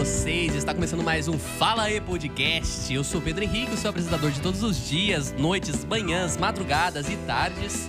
[0.00, 0.54] vocês?
[0.54, 2.90] Está começando mais um Fala aí Podcast.
[2.90, 7.86] Eu sou Pedro Henrique, seu apresentador de todos os dias, noites, manhãs, madrugadas e tardes.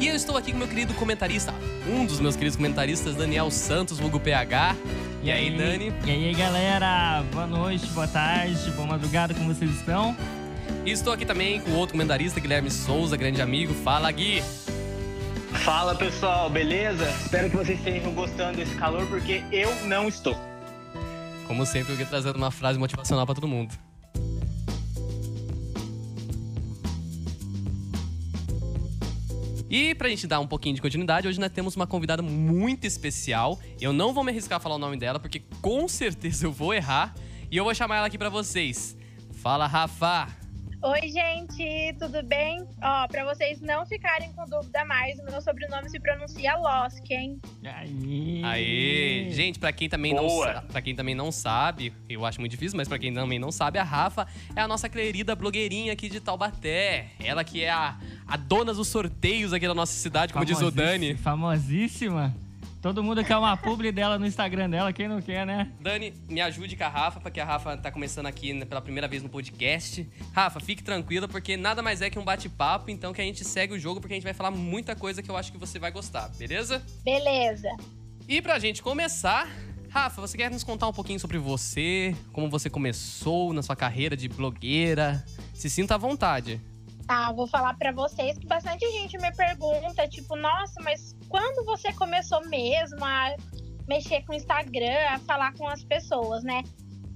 [0.00, 1.54] E eu estou aqui com meu querido comentarista,
[1.88, 4.74] um dos meus queridos comentaristas, Daniel Santos, vulgo PH.
[5.22, 5.92] E, aí, Dani?
[6.04, 7.22] E aí, galera?
[7.32, 10.16] Boa noite, boa tarde, boa madrugada, como vocês estão?
[10.84, 13.72] E estou aqui também com o outro comentarista, Guilherme Souza, grande amigo.
[13.74, 14.42] Fala, Gui!
[15.64, 17.08] Fala pessoal, beleza?
[17.22, 20.36] Espero que vocês estejam gostando desse calor, porque eu não estou.
[21.46, 23.74] Como sempre, eu vou trazendo uma frase motivacional para todo mundo.
[29.76, 33.58] E pra gente dar um pouquinho de continuidade, hoje nós temos uma convidada muito especial.
[33.80, 36.72] Eu não vou me arriscar a falar o nome dela, porque com certeza eu vou
[36.72, 37.12] errar.
[37.50, 38.96] E eu vou chamar ela aqui para vocês.
[39.32, 40.43] Fala, Rafa!
[40.86, 42.62] Oi, gente, tudo bem?
[42.82, 47.40] Ó, pra vocês não ficarem com dúvida mais, o meu sobrenome se pronuncia Losk, hein?
[47.64, 48.42] Aí.
[48.44, 49.30] Aê!
[49.30, 50.28] Gente, pra quem também não
[50.70, 53.78] para quem também não sabe, eu acho muito difícil, mas pra quem também não sabe,
[53.78, 57.06] a Rafa é a nossa querida blogueirinha aqui de Taubaté.
[57.18, 60.70] Ela que é a, a dona dos sorteios aqui da nossa cidade, como diz o
[60.70, 61.14] Dani.
[61.14, 62.36] Famosíssima.
[62.84, 65.72] Todo mundo quer uma publi dela no Instagram dela, quem não quer, né?
[65.80, 69.08] Dani, me ajude com a Rafa, porque a Rafa tá começando aqui né, pela primeira
[69.08, 70.06] vez no podcast.
[70.34, 73.72] Rafa, fique tranquila, porque nada mais é que um bate-papo, então que a gente segue
[73.72, 75.90] o jogo, porque a gente vai falar muita coisa que eu acho que você vai
[75.90, 76.84] gostar, beleza?
[77.02, 77.74] Beleza.
[78.28, 79.48] E pra gente começar,
[79.88, 84.14] Rafa, você quer nos contar um pouquinho sobre você, como você começou na sua carreira
[84.14, 85.24] de blogueira?
[85.54, 86.60] Se sinta à vontade.
[87.06, 91.92] Tá, vou falar pra vocês que bastante gente me pergunta, tipo, nossa, mas quando você
[91.92, 93.34] começou mesmo a
[93.86, 96.62] mexer com o Instagram, a falar com as pessoas, né?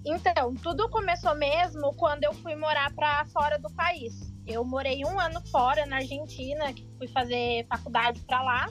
[0.04, 4.32] Então, tudo começou mesmo quando eu fui morar pra fora do país.
[4.46, 6.66] Eu morei um ano fora, na Argentina,
[6.96, 8.68] fui fazer faculdade pra lá.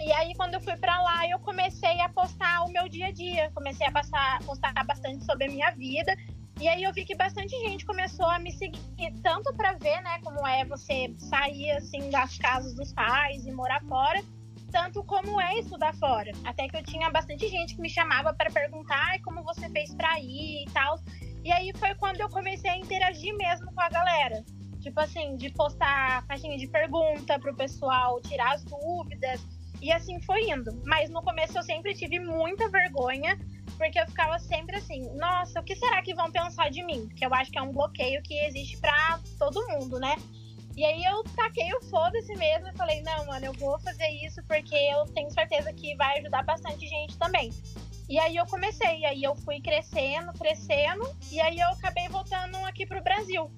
[0.00, 3.12] E aí, quando eu fui pra lá, eu comecei a postar o meu dia a
[3.12, 3.50] dia.
[3.54, 6.14] Comecei a passar, postar bastante sobre a minha vida.
[6.60, 8.80] E aí eu vi que bastante gente começou a me seguir,
[9.22, 13.82] tanto pra ver, né, como é você sair assim das casas dos pais e morar
[13.82, 14.22] fora,
[14.70, 16.30] tanto como é estudar fora.
[16.44, 19.94] Até que eu tinha bastante gente que me chamava para perguntar "Ai, como você fez
[19.94, 20.98] pra ir e tal.
[21.44, 24.42] E aí foi quando eu comecei a interagir mesmo com a galera.
[24.80, 29.40] Tipo assim, de postar caixinha de pergunta pro pessoal tirar as dúvidas.
[29.84, 30.72] E assim foi indo.
[30.86, 33.38] Mas no começo eu sempre tive muita vergonha
[33.76, 37.06] porque eu ficava sempre assim, nossa, o que será que vão pensar de mim?
[37.06, 40.16] Porque eu acho que é um bloqueio que existe pra todo mundo, né?
[40.74, 44.42] E aí eu taquei o foda-se mesmo e falei, não, mano, eu vou fazer isso
[44.48, 47.52] porque eu tenho certeza que vai ajudar bastante gente também.
[48.08, 52.86] E aí eu comecei, aí eu fui crescendo, crescendo, e aí eu acabei voltando aqui
[52.86, 53.50] pro Brasil.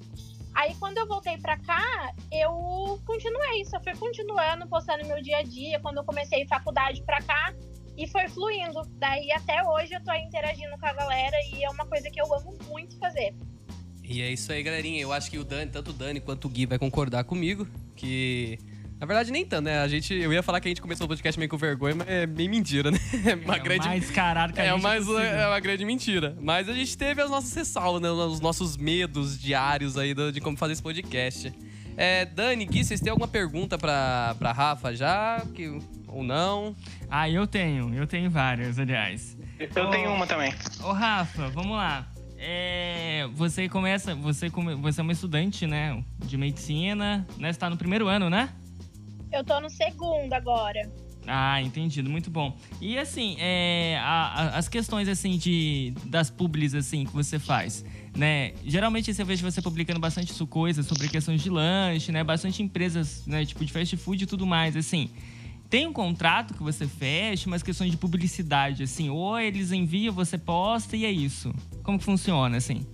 [0.56, 5.42] Aí quando eu voltei pra cá, eu continuei, só fui continuando, postando meu dia a
[5.42, 5.78] dia.
[5.80, 7.54] Quando eu comecei faculdade pra cá,
[7.96, 8.82] e foi fluindo.
[8.98, 12.20] Daí até hoje eu tô aí interagindo com a galera e é uma coisa que
[12.20, 13.34] eu amo muito fazer.
[14.02, 15.00] E é isso aí, galerinha.
[15.00, 18.58] Eu acho que o Dani, tanto o Dani quanto o Gui vai concordar comigo, que...
[18.98, 19.80] Na verdade, nem tanto, né?
[19.80, 22.08] A gente, eu ia falar que a gente começou o podcast meio com vergonha, mas
[22.08, 22.98] é bem mentira, né?
[23.26, 23.86] É uma é grande...
[23.86, 26.34] mais carado que a É, gente mais, é uma grande mentira.
[26.40, 28.10] Mas a gente teve as nossas ressalvas, né?
[28.10, 31.52] Os nossos medos diários aí do- de como fazer esse podcast.
[31.96, 35.42] É, Dani, Gui, vocês têm alguma pergunta pra, pra Rafa já?
[35.54, 36.74] Que, ou não?
[37.10, 39.36] Ah, eu tenho, eu tenho várias, aliás.
[39.58, 40.54] Eu tenho uma também.
[40.82, 42.06] Ô, Rafa, vamos lá.
[42.38, 47.68] É, você começa, você, come- você é uma estudante, né, de medicina, né, você tá
[47.70, 48.50] no primeiro ano, né?
[49.36, 50.80] Eu tô no segundo agora.
[51.26, 52.56] Ah, entendido, muito bom.
[52.80, 57.84] E assim, é, a- a- as questões assim de das publis assim que você faz,
[58.16, 58.52] né?
[58.64, 62.22] Geralmente eu vejo você publicando bastante coisas sobre questões de lanche, né?
[62.22, 63.44] Bastante empresas, né?
[63.44, 65.10] Tipo de fast food e tudo mais, assim.
[65.68, 70.38] Tem um contrato que você fecha, umas questões de publicidade, assim, ou eles enviam, você
[70.38, 71.52] posta e é isso.
[71.82, 72.86] Como que funciona, assim?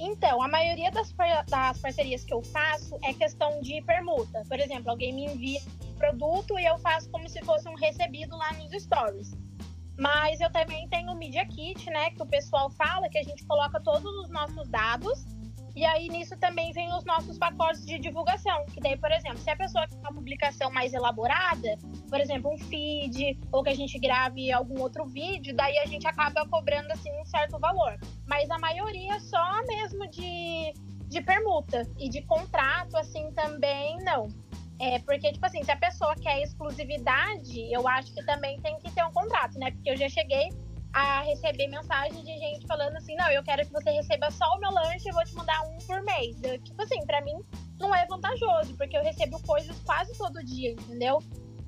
[0.00, 4.42] Então, a maioria das, par- das parcerias que eu faço é questão de permuta.
[4.48, 5.60] Por exemplo, alguém me envia
[5.96, 9.32] produto e eu faço como se fosse um recebido lá nos stories.
[9.98, 12.10] Mas eu também tenho o Media Kit, né?
[12.10, 15.24] Que o pessoal fala que a gente coloca todos os nossos dados.
[15.78, 18.66] E aí nisso também vem os nossos pacotes de divulgação.
[18.66, 21.78] Que daí, por exemplo, se a pessoa quer uma publicação mais elaborada,
[22.10, 26.04] por exemplo, um feed, ou que a gente grave algum outro vídeo, daí a gente
[26.04, 27.96] acaba cobrando assim um certo valor.
[28.26, 30.72] Mas a maioria só mesmo de,
[31.06, 34.26] de permuta e de contrato, assim, também não.
[34.80, 38.90] É porque, tipo assim, se a pessoa quer exclusividade, eu acho que também tem que
[38.90, 39.70] ter um contrato, né?
[39.70, 40.48] Porque eu já cheguei
[40.92, 44.60] a receber mensagem de gente falando assim, não, eu quero que você receba só o
[44.60, 46.36] meu lanche, eu vou te mandar um por mês.
[46.42, 47.34] Eu, tipo assim, pra mim
[47.78, 51.22] não é vantajoso, porque eu recebo coisas quase todo dia, entendeu?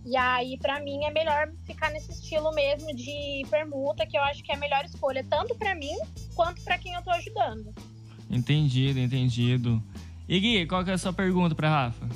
[0.05, 4.43] E aí, para mim, é melhor ficar nesse estilo mesmo de permuta, que eu acho
[4.43, 5.95] que é a melhor escolha, tanto para mim
[6.35, 7.75] quanto para quem eu tô ajudando.
[8.31, 9.83] Entendido, entendido.
[10.27, 12.09] E Gui, qual que é a sua pergunta para Rafa?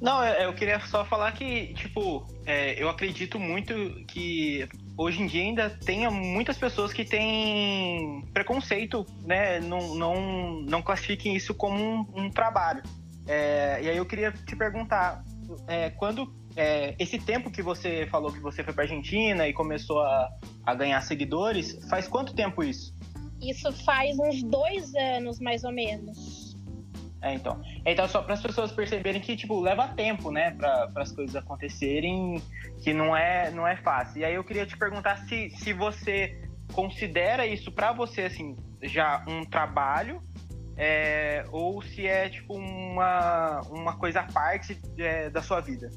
[0.00, 3.74] Não, eu queria só falar que, tipo, é, eu acredito muito
[4.06, 9.60] que hoje em dia ainda tenha muitas pessoas que têm preconceito, né?
[9.60, 12.82] Não, não, não classifiquem isso como um, um trabalho.
[13.26, 15.24] É, e aí eu queria te perguntar,
[15.66, 20.00] é, quando é, esse tempo que você falou que você foi para Argentina e começou
[20.00, 20.28] a,
[20.64, 22.94] a ganhar seguidores, faz quanto tempo isso?
[23.40, 26.43] Isso faz uns dois anos, mais ou menos.
[27.24, 27.58] É, então.
[27.86, 32.40] Então, só para as pessoas perceberem que, tipo, leva tempo, né, para as coisas acontecerem,
[32.82, 34.20] que não é, não é fácil.
[34.20, 36.38] E aí eu queria te perguntar se, se você
[36.74, 40.22] considera isso para você, assim, já um trabalho,
[40.76, 45.88] é, ou se é, tipo, uma, uma coisa à parte é, da sua vida.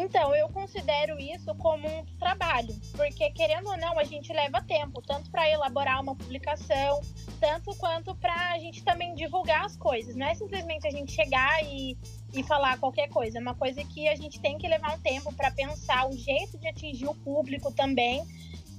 [0.00, 5.02] Então, eu considero isso como um trabalho, porque querendo ou não, a gente leva tempo,
[5.02, 7.00] tanto para elaborar uma publicação,
[7.40, 10.14] tanto quanto para a gente também divulgar as coisas.
[10.14, 11.98] Não é simplesmente a gente chegar e,
[12.32, 15.34] e falar qualquer coisa, é uma coisa que a gente tem que levar um tempo
[15.34, 18.22] para pensar o jeito de atingir o público também.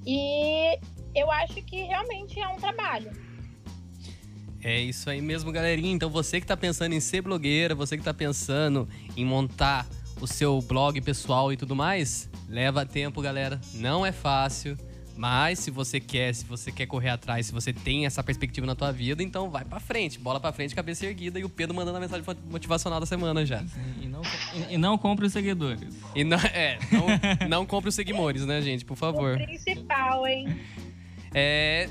[0.06, 0.80] E
[1.13, 3.12] eu acho que realmente é um trabalho.
[4.62, 5.92] É isso aí mesmo, galerinha.
[5.92, 8.88] Então você que está pensando em ser blogueira, você que está pensando
[9.18, 9.86] em montar
[10.21, 13.60] o seu blog pessoal e tudo mais, leva tempo, galera.
[13.74, 14.77] Não é fácil.
[15.19, 18.74] Mas se você quer, se você quer correr atrás, se você tem essa perspectiva na
[18.74, 21.98] tua vida, então vai para frente, bola para frente, cabeça erguida e o Pedro mandando
[21.98, 23.62] a mensagem motivacional da semana já.
[24.01, 24.21] E, não,
[24.69, 25.94] e, não compre os seguidores.
[26.16, 29.36] E não, é, não, não compre os seguidores, né, gente, por favor.
[29.36, 30.57] O principal, hein?
[31.33, 31.89] É,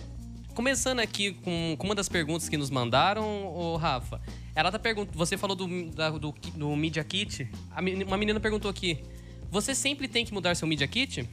[0.55, 4.23] começando aqui com, com uma das perguntas que nos mandaram, o Rafa.
[4.59, 5.17] Ela tá perguntando.
[5.17, 7.49] Você falou do, da, do, do Media Kit.
[8.05, 9.05] uma menina perguntou aqui:
[9.53, 11.29] Você sempre tem que mudar seu Media Kit?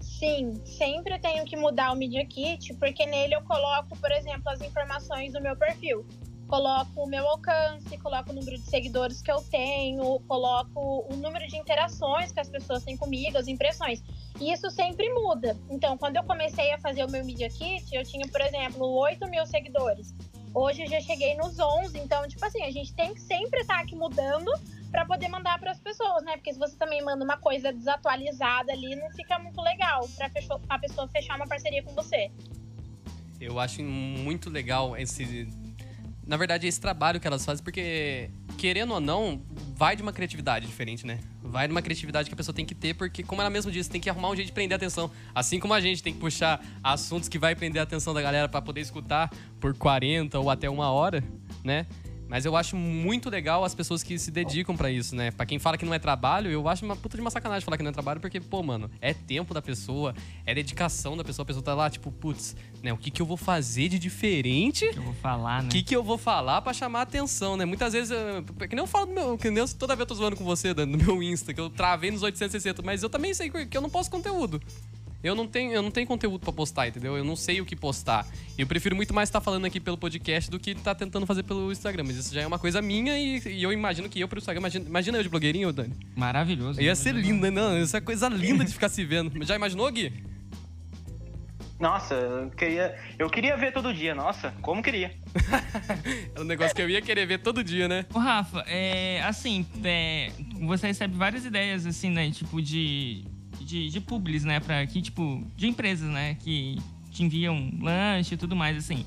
[0.00, 4.60] Sim, sempre tenho que mudar o Media Kit, porque nele eu coloco, por exemplo, as
[4.60, 6.06] informações do meu perfil.
[6.46, 11.48] Coloco o meu alcance, coloco o número de seguidores que eu tenho, coloco o número
[11.48, 14.00] de interações que as pessoas têm comigo, as impressões.
[14.40, 15.56] E isso sempre muda.
[15.68, 19.28] Então, quando eu comecei a fazer o meu Media Kit, eu tinha, por exemplo, 8
[19.28, 20.14] mil seguidores.
[20.54, 23.76] Hoje eu já cheguei nos 11, então, tipo assim, a gente tem que sempre estar
[23.76, 24.50] tá aqui mudando
[24.90, 26.32] para poder mandar para as pessoas, né?
[26.36, 30.30] Porque se você também manda uma coisa desatualizada ali, não fica muito legal para
[30.68, 32.30] a pessoa fechar uma parceria com você.
[33.40, 35.48] Eu acho muito legal esse
[36.30, 39.42] na verdade, esse trabalho que elas fazem, porque, querendo ou não,
[39.80, 41.20] vai de uma criatividade diferente, né?
[41.42, 43.88] Vai de uma criatividade que a pessoa tem que ter, porque, como ela mesma disse,
[43.88, 45.10] tem que arrumar um jeito de prender a atenção.
[45.34, 48.46] Assim como a gente tem que puxar assuntos que vai prender a atenção da galera
[48.46, 51.24] para poder escutar por 40 ou até uma hora,
[51.64, 51.86] né?
[52.30, 55.32] Mas eu acho muito legal as pessoas que se dedicam para isso, né?
[55.32, 57.76] Pra quem fala que não é trabalho, eu acho uma puta de uma sacanagem falar
[57.76, 60.14] que não é trabalho, porque, pô, mano, é tempo da pessoa,
[60.46, 62.54] é dedicação da pessoa, a pessoa tá lá, tipo, putz,
[62.84, 62.92] né?
[62.92, 64.86] O que que eu vou fazer de diferente?
[64.86, 65.68] O que eu vou falar, né?
[65.68, 67.64] O que que eu vou falar para chamar atenção, né?
[67.64, 70.06] Muitas vezes, eu, que nem eu falo do meu, que nem eu, toda vez eu
[70.06, 73.34] tô zoando com você, no meu Insta, que eu travei nos 860, mas eu também
[73.34, 74.62] sei que eu não posso conteúdo.
[75.22, 77.16] Eu não tenho, eu não tenho conteúdo para postar, entendeu?
[77.16, 78.26] Eu não sei o que postar.
[78.56, 81.26] Eu prefiro muito mais estar tá falando aqui pelo podcast do que estar tá tentando
[81.26, 82.04] fazer pelo Instagram.
[82.04, 84.60] Mas isso já é uma coisa minha e, e eu imagino que eu pelo Instagram.
[84.60, 85.94] Imagina, imagina eu de blogueirinho, Dani.
[86.16, 86.80] Maravilhoso.
[86.80, 87.80] Ia ser linda, não.
[87.80, 89.44] Isso é coisa linda de ficar se vendo.
[89.44, 90.10] Já imaginou, Gui?
[91.78, 94.14] Nossa, eu queria, eu queria ver todo dia.
[94.14, 95.14] Nossa, como queria.
[96.36, 98.04] é um negócio que eu ia querer ver todo dia, né?
[98.12, 102.30] Ô, Rafa, é, assim, é, você recebe várias ideias, assim, né?
[102.30, 103.24] Tipo, de
[103.70, 104.58] de, de publis, né?
[104.58, 106.34] Pra, que, tipo, de empresas, né?
[106.40, 106.76] Que
[107.10, 109.04] te enviam lanche e tudo mais, assim.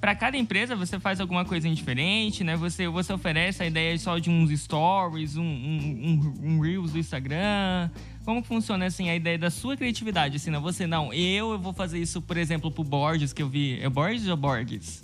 [0.00, 2.56] Para cada empresa você faz alguma coisa diferente, né?
[2.56, 6.98] Você, você oferece a ideia só de uns stories, um, um, um, um Reels do
[6.98, 7.90] Instagram.
[8.22, 10.36] Como funciona, assim, a ideia da sua criatividade?
[10.36, 13.48] Assim, não, você não, eu, eu vou fazer isso, por exemplo, pro Borges, que eu
[13.48, 13.80] vi.
[13.80, 15.02] É Borges ou Borges?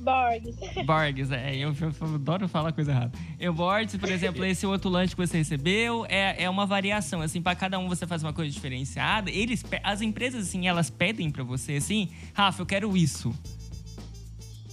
[0.00, 0.56] Borges.
[0.84, 1.56] Borges, é.
[1.56, 3.12] Eu, eu, adoro falar coisa errada.
[3.38, 7.20] Eu, Borges, por exemplo, esse outro lanche que você recebeu é, é uma variação.
[7.20, 9.30] Assim, para cada um você faz uma coisa diferenciada.
[9.30, 13.34] Eles, as empresas, assim, elas pedem para você, assim, Rafa, eu quero isso.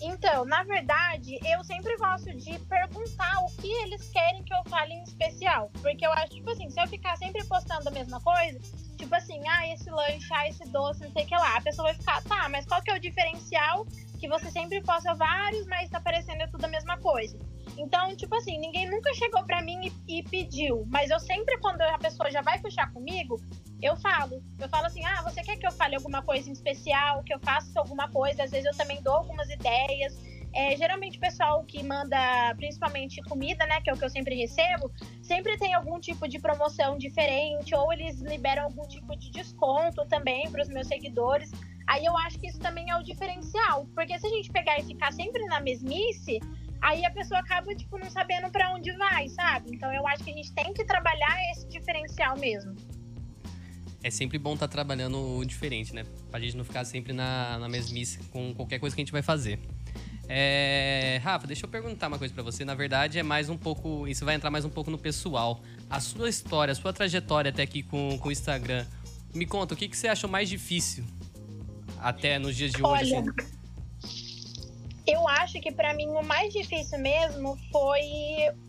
[0.01, 4.93] Então, na verdade, eu sempre gosto de perguntar o que eles querem que eu fale
[4.93, 5.71] em especial.
[5.81, 8.59] Porque eu acho, tipo assim, se eu ficar sempre postando a mesma coisa,
[8.97, 11.87] tipo assim, ah, esse lanche, ah, esse doce, não sei o que lá, a pessoa
[11.87, 13.87] vai ficar, tá, mas qual que é o diferencial
[14.25, 17.37] que você sempre posta vários, mas tá parecendo tudo a mesma coisa.
[17.77, 21.81] Então, tipo assim, ninguém nunca chegou para mim e, e, pediu, mas eu sempre, quando
[21.81, 23.39] a pessoa já vai fechar comigo,
[23.81, 24.41] eu falo.
[24.59, 27.39] Eu falo assim: ah, você quer que eu fale alguma coisa em especial, que eu
[27.39, 28.43] faça alguma coisa?
[28.43, 30.17] Às vezes eu também dou algumas ideias.
[30.55, 34.35] É, geralmente o pessoal que manda principalmente comida, né, que é o que eu sempre
[34.35, 34.89] recebo,
[35.21, 40.49] sempre tem algum tipo de promoção diferente, ou eles liberam algum tipo de desconto também
[40.49, 41.51] para os meus seguidores.
[41.85, 44.83] Aí eu acho que isso também é o diferencial, porque se a gente pegar e
[44.83, 46.39] ficar sempre na mesmice,
[46.81, 49.71] aí a pessoa acaba, tipo, não sabendo para onde vai, sabe?
[49.75, 52.73] Então eu acho que a gente tem que trabalhar esse diferencial mesmo.
[54.01, 56.05] É sempre bom estar tá trabalhando o diferente, né?
[56.31, 59.21] Pra gente não ficar sempre na, na mesmice com qualquer coisa que a gente vai
[59.21, 59.59] fazer.
[60.27, 61.19] É...
[61.23, 62.65] Rafa, deixa eu perguntar uma coisa para você.
[62.65, 64.07] Na verdade, é mais um pouco.
[64.07, 65.61] Isso vai entrar mais um pouco no pessoal.
[65.89, 68.85] A sua história, a sua trajetória até aqui com, com o Instagram.
[69.33, 71.03] Me conta, o que, que você achou mais difícil
[71.99, 73.13] até nos dias de hoje?
[73.13, 73.55] Olha, assim?
[75.07, 78.01] eu acho que para mim o mais difícil mesmo foi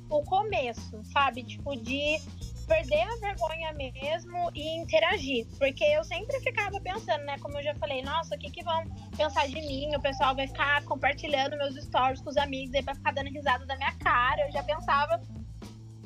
[0.08, 1.42] o começo, sabe?
[1.42, 2.20] Tipo, de
[2.66, 5.46] perder a vergonha mesmo e interagir.
[5.58, 7.38] Porque eu sempre ficava pensando, né?
[7.38, 8.84] Como eu já falei, nossa, o que, que vão
[9.16, 9.94] pensar de mim?
[9.94, 13.64] O pessoal vai ficar compartilhando meus stories com os amigos, aí vai ficar dando risada
[13.64, 14.46] da minha cara.
[14.46, 15.20] Eu já pensava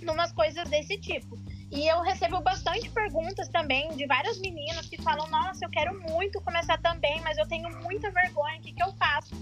[0.02, 1.38] numas coisas desse tipo.
[1.70, 6.40] E eu recebo bastante perguntas também de várias meninas que falam: Nossa, eu quero muito
[6.40, 9.34] começar também, mas eu tenho muita vergonha, o que, que eu faço?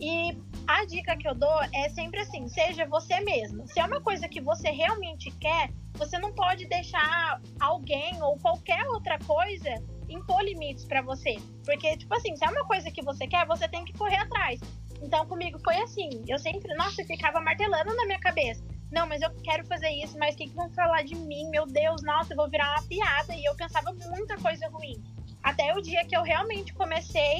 [0.00, 0.36] E
[0.66, 3.66] a dica que eu dou é sempre assim: seja você mesmo.
[3.66, 8.86] Se é uma coisa que você realmente quer, você não pode deixar alguém ou qualquer
[8.88, 11.36] outra coisa impor limites para você.
[11.64, 14.60] Porque, tipo assim, se é uma coisa que você quer, você tem que correr atrás.
[15.02, 16.24] Então, comigo foi assim.
[16.28, 20.18] Eu sempre, nossa, eu ficava martelando na minha cabeça não, mas eu quero fazer isso,
[20.18, 21.48] mas o que, que vão falar de mim?
[21.48, 23.34] Meu Deus, nossa, eu vou virar uma piada.
[23.34, 25.02] E eu pensava muita coisa ruim.
[25.42, 27.38] Até o dia que eu realmente comecei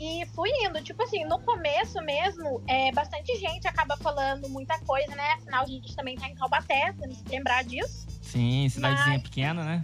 [0.00, 0.82] e fui indo.
[0.82, 5.32] Tipo assim, no começo mesmo, é, bastante gente acaba falando muita coisa, né?
[5.34, 8.06] Afinal, a gente também tá em Taubaté, temos que lembrar disso.
[8.22, 9.22] Sim, cidadezinha mas...
[9.22, 9.82] pequena, né?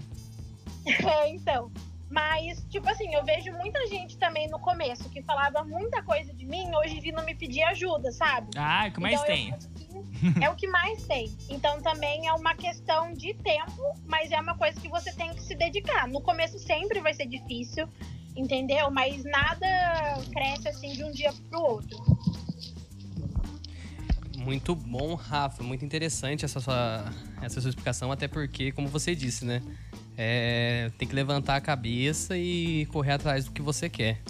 [0.87, 1.71] é, então.
[2.11, 6.45] Mas, tipo assim, eu vejo muita gente também no começo que falava muita coisa de
[6.45, 8.51] mim, hoje vindo me pedir ajuda, sabe?
[8.57, 9.51] Ah, o que mais então, tem?
[9.51, 9.72] Eu
[10.41, 11.31] é o que mais tem.
[11.49, 15.43] Então também é uma questão de tempo, mas é uma coisa que você tem que
[15.43, 16.09] se dedicar.
[16.09, 17.89] No começo sempre vai ser difícil,
[18.37, 18.91] entendeu?
[18.91, 19.67] Mas nada
[20.33, 22.23] cresce assim de um dia pro outro.
[24.37, 25.63] Muito bom, Rafa.
[25.63, 27.05] Muito interessante essa sua,
[27.41, 29.63] essa sua explicação, até porque, como você disse, né?
[30.17, 34.21] É, tem que levantar a cabeça e correr atrás do que você quer.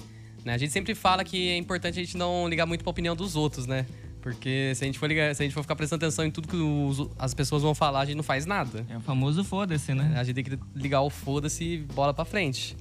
[0.45, 0.55] Né?
[0.55, 3.37] A gente sempre fala que é importante a gente não ligar muito pra opinião dos
[3.37, 3.87] outros, né?
[4.23, 6.47] Porque se a gente for ligar, se a gente for ficar prestando atenção em tudo
[6.47, 8.87] que os, as pessoas vão falar, a gente não faz nada.
[8.88, 10.14] É o famoso foda-se, né?
[10.17, 12.76] A gente tem que ligar o foda-se e bola pra frente.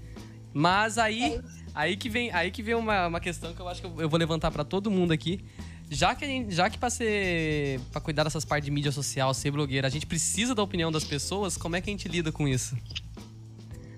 [0.54, 1.42] Mas aí, é
[1.74, 4.20] aí que vem, aí que vem uma, uma questão que eu acho que eu, vou
[4.20, 5.44] levantar para todo mundo aqui.
[5.90, 9.50] Já que, gente, já que pra, ser, pra cuidar dessas partes de mídia social, ser
[9.50, 12.48] blogueira, a gente precisa da opinião das pessoas, como é que a gente lida com
[12.48, 12.78] isso?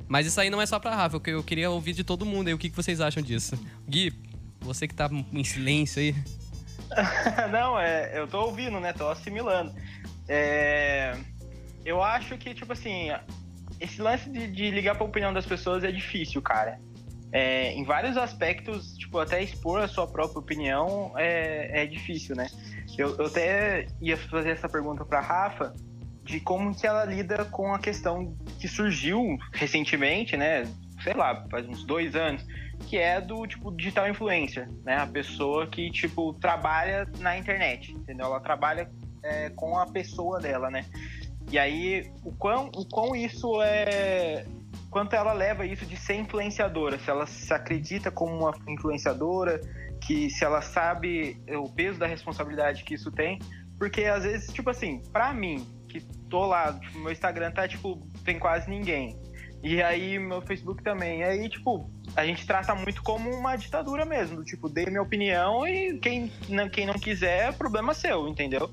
[0.07, 2.53] Mas isso aí não é só pra Rafa, eu queria ouvir de todo mundo aí
[2.53, 3.59] o que, que vocês acham disso.
[3.87, 4.13] Gui,
[4.61, 6.15] você que tá em silêncio aí.
[7.51, 8.93] não, é, eu tô ouvindo, né?
[8.93, 9.73] Tô assimilando.
[10.27, 11.15] É,
[11.85, 13.09] eu acho que, tipo assim,
[13.79, 16.79] esse lance de, de, ligar pra opinião das pessoas é difícil, cara.
[17.31, 22.47] É, em vários aspectos, tipo, até expor a sua própria opinião é, é difícil, né?
[22.97, 25.73] Eu, eu até ia fazer essa pergunta pra Rafa
[26.23, 30.63] de como que ela lida com a questão que surgiu recentemente, né?
[31.03, 32.45] Sei lá, faz uns dois anos,
[32.87, 34.97] que é do tipo digital influencer, né?
[34.97, 38.27] A pessoa que tipo trabalha na internet, entendeu?
[38.27, 38.89] Ela trabalha
[39.21, 40.85] é, com a pessoa dela, né?
[41.51, 44.45] E aí o quão, o quão isso é
[44.89, 49.59] quanto ela leva isso de ser influenciadora, se ela se acredita como uma influenciadora,
[49.99, 53.39] que se ela sabe o peso da responsabilidade que isso tem,
[53.79, 58.05] porque às vezes, tipo assim, para mim, que tô lá, tipo, meu Instagram tá tipo,
[58.23, 59.19] tem quase ninguém.
[59.63, 61.21] E aí meu Facebook também.
[61.21, 64.35] E aí, tipo, a gente trata muito como uma ditadura mesmo.
[64.35, 68.69] Do tipo, dei minha opinião e quem não, quem não quiser, é problema seu, entendeu?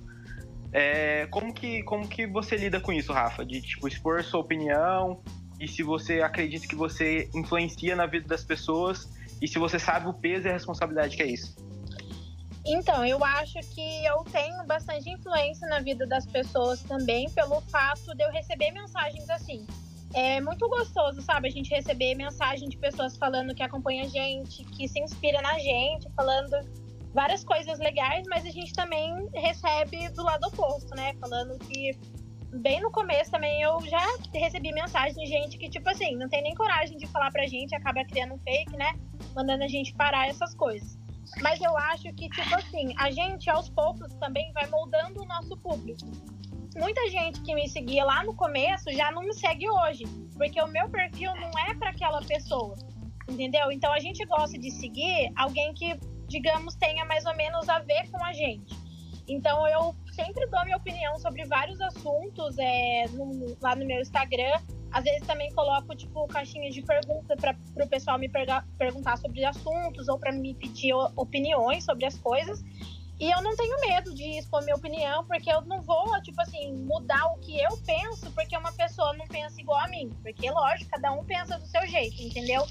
[0.72, 3.46] É, como, que, como que você lida com isso, Rafa?
[3.46, 5.22] De, tipo, expor sua opinião
[5.60, 9.08] e se você acredita que você influencia na vida das pessoas
[9.40, 11.54] e se você sabe o peso e a responsabilidade que é isso.
[12.66, 18.14] Então, eu acho que eu tenho bastante influência na vida das pessoas também pelo fato
[18.16, 19.64] de eu receber mensagens assim
[20.14, 21.48] é muito gostoso, sabe?
[21.48, 25.58] A gente receber mensagem de pessoas falando que acompanha a gente, que se inspira na
[25.58, 26.50] gente, falando
[27.14, 31.14] várias coisas legais, mas a gente também recebe do lado oposto, né?
[31.20, 31.92] Falando que
[32.52, 36.42] bem no começo também eu já recebi mensagem de gente que, tipo assim, não tem
[36.42, 38.92] nem coragem de falar pra gente, acaba criando um fake, né?
[39.34, 40.98] Mandando a gente parar essas coisas.
[41.40, 45.56] Mas eu acho que, tipo assim, a gente aos poucos também vai moldando o nosso
[45.58, 46.04] público
[46.76, 50.04] muita gente que me seguia lá no começo já não me segue hoje,
[50.36, 52.76] porque o meu perfil não é para aquela pessoa,
[53.28, 53.70] entendeu?
[53.72, 55.98] Então a gente gosta de seguir alguém que
[56.30, 58.74] digamos, tenha mais ou menos a ver com a gente.
[59.28, 64.58] Então eu sempre dou minha opinião sobre vários assuntos é, no, lá no meu Instagram.
[64.92, 68.28] Às vezes também coloco, tipo, caixinhas de pergunta para o pessoal me
[68.78, 72.60] perguntar sobre assuntos ou para me pedir opiniões sobre as coisas.
[73.20, 76.72] E eu não tenho medo de expor minha opinião, porque eu não vou, tipo assim,
[76.72, 80.08] mudar o que eu penso, porque uma pessoa não pensa igual a mim.
[80.22, 82.66] Porque, lógico, cada um pensa do seu jeito, entendeu?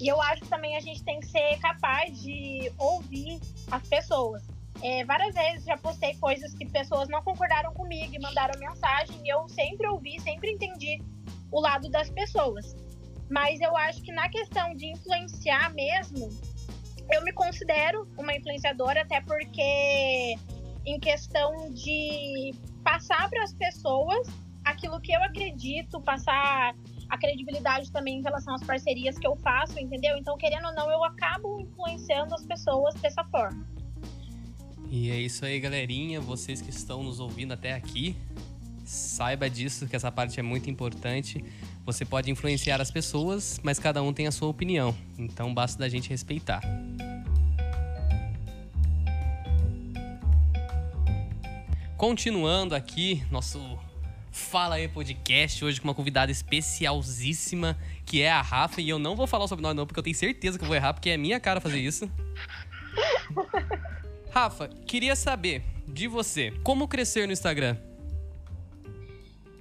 [0.00, 3.40] E eu acho que também a gente tem que ser capaz de ouvir
[3.72, 4.40] as pessoas.
[4.80, 9.28] É, várias vezes já postei coisas que pessoas não concordaram comigo e mandaram mensagem, e
[9.28, 11.02] eu sempre ouvi, sempre entendi
[11.50, 12.76] o lado das pessoas.
[13.28, 16.30] Mas eu acho que na questão de influenciar mesmo,
[17.10, 20.36] eu me considero uma influenciadora, até porque
[20.84, 24.26] em questão de passar para as pessoas
[24.64, 26.74] aquilo que eu acredito, passar
[27.08, 30.16] a credibilidade também em relação às parcerias que eu faço, entendeu?
[30.18, 33.66] Então, querendo ou não, eu acabo influenciando as pessoas dessa forma.
[34.90, 36.20] E é isso aí, galerinha.
[36.20, 38.16] Vocês que estão nos ouvindo até aqui,
[38.88, 41.44] saiba disso, que essa parte é muito importante.
[41.84, 44.96] Você pode influenciar as pessoas, mas cada um tem a sua opinião.
[45.18, 46.62] Então basta da gente respeitar.
[51.98, 53.78] Continuando aqui, nosso
[54.30, 57.76] Fala aí Podcast, hoje com uma convidada especialzíssima,
[58.06, 58.80] que é a Rafa.
[58.80, 60.76] E eu não vou falar sobre nós não, porque eu tenho certeza que eu vou
[60.76, 62.10] errar, porque é minha cara fazer isso.
[64.30, 67.87] Rafa, queria saber de você, como crescer no Instagram?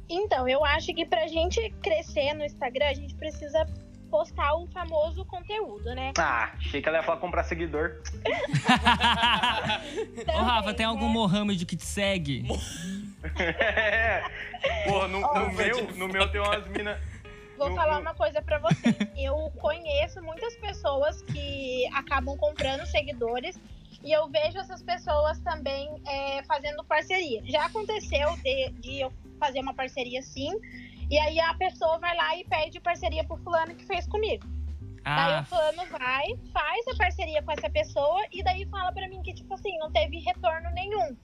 [0.09, 3.67] Então, eu acho que pra gente crescer no Instagram, a gente precisa
[4.09, 6.13] postar o famoso conteúdo, né?
[6.17, 8.01] Ah, achei que ela ia falar comprar seguidor.
[10.33, 11.13] Ô, Rafa, tem algum né?
[11.13, 12.43] Mohamed que te segue?
[14.85, 16.97] Porra, no, no meu, no meu tem umas minas.
[17.57, 18.01] Vou no, falar no...
[18.01, 18.95] uma coisa para você.
[19.17, 23.59] Eu conheço muitas pessoas que acabam comprando seguidores
[24.03, 27.41] e eu vejo essas pessoas também é, fazendo parceria.
[27.45, 30.51] Já aconteceu de, de eu fazer uma parceria sim,
[31.09, 34.45] e aí a pessoa vai lá e pede parceria pro fulano que fez comigo.
[35.05, 35.15] Ah.
[35.15, 39.21] Daí o fulano vai, faz a parceria com essa pessoa e daí fala para mim
[39.21, 41.15] que, tipo assim, não teve retorno nenhum.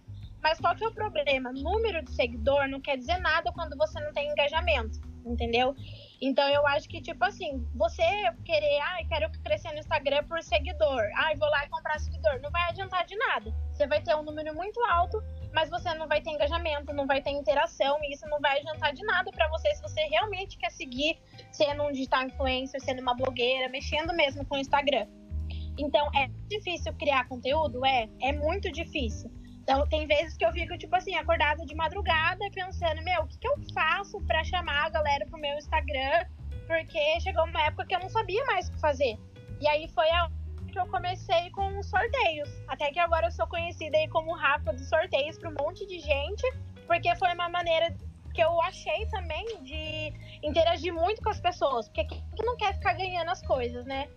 [0.42, 1.52] Mas qual que é o problema?
[1.52, 5.76] Número de seguidor não quer dizer nada quando você não tem engajamento, entendeu?
[6.26, 8.04] Então eu acho que, tipo assim, você
[8.46, 12.50] querer, ah, quero crescer no Instagram por seguidor, ah, vou lá e comprar seguidor, não
[12.50, 13.54] vai adiantar de nada.
[13.72, 15.22] Você vai ter um número muito alto
[15.54, 18.92] mas você não vai ter engajamento, não vai ter interação e isso não vai adiantar
[18.92, 21.18] de nada para você se você realmente quer seguir
[21.52, 25.06] sendo um digital influencer, sendo uma blogueira, mexendo mesmo com o Instagram.
[25.78, 27.86] Então, é difícil criar conteúdo?
[27.86, 29.32] É, é muito difícil.
[29.64, 33.38] Então, tem vezes que eu fico, tipo assim, acordada de madrugada, pensando, meu, o que,
[33.38, 36.26] que eu faço para chamar a galera pro meu Instagram?
[36.68, 39.18] Porque chegou uma época que eu não sabia mais o que fazer.
[39.62, 40.30] E aí foi a
[40.74, 42.50] que eu comecei com sorteios.
[42.68, 46.00] Até que agora eu sou conhecida aí como Rafa dos sorteios para um monte de
[46.00, 46.44] gente,
[46.88, 47.96] porque foi uma maneira
[48.34, 52.94] que eu achei também de interagir muito com as pessoas, porque quem não quer ficar
[52.94, 54.10] ganhando as coisas, né?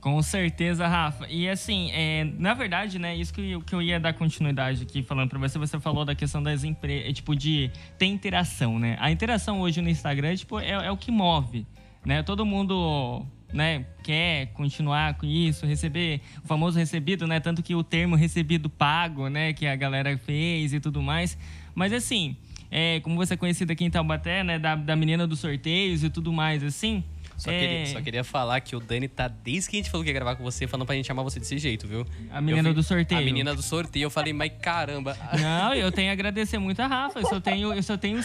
[0.00, 1.26] Com certeza, Rafa.
[1.28, 5.02] E assim, é, na verdade, né, isso que eu, que eu ia dar continuidade aqui
[5.02, 8.96] falando para você, você falou da questão das empresas, tipo, de ter interação, né?
[9.00, 11.66] A interação hoje no Instagram, tipo, é, é o que move,
[12.04, 12.22] né?
[12.22, 17.82] Todo mundo né, quer continuar com isso, receber o famoso recebido, né, tanto que o
[17.82, 21.36] termo recebido pago, né, que a galera fez e tudo mais.
[21.74, 22.36] Mas assim,
[22.70, 26.10] é, como você é conhecida aqui em Taubaté, né, da, da menina dos sorteios e
[26.10, 27.02] tudo mais, assim,
[27.38, 27.58] só, é...
[27.58, 30.14] queria, só queria falar que o Dani tá, desde que a gente falou que ia
[30.14, 32.04] gravar com você, falando pra gente chamar você desse jeito, viu?
[32.30, 33.20] A menina do sorteio.
[33.20, 34.04] A menina do sorteio.
[34.04, 35.16] Eu falei, mas caramba.
[35.40, 37.20] Não, eu tenho a agradecer muito a Rafa.
[37.20, 38.18] Eu só tenho, eu só tenho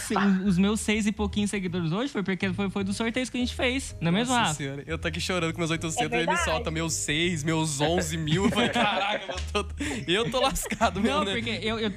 [0.44, 3.40] os meus seis e pouquinhos seguidores hoje, foi porque foi, foi dos sorteios que a
[3.40, 3.96] gente fez.
[4.00, 4.54] Não é mesmo, Rafa?
[4.54, 7.44] Senhora, eu tô aqui chorando com meus 800 é e ele me solta meus seis,
[7.44, 8.44] meus 11 mil.
[8.46, 9.74] Eu falei, caraca, eu tô,
[10.08, 11.32] eu tô lascado, meu, Não, né?
[11.34, 11.92] porque eu, eu,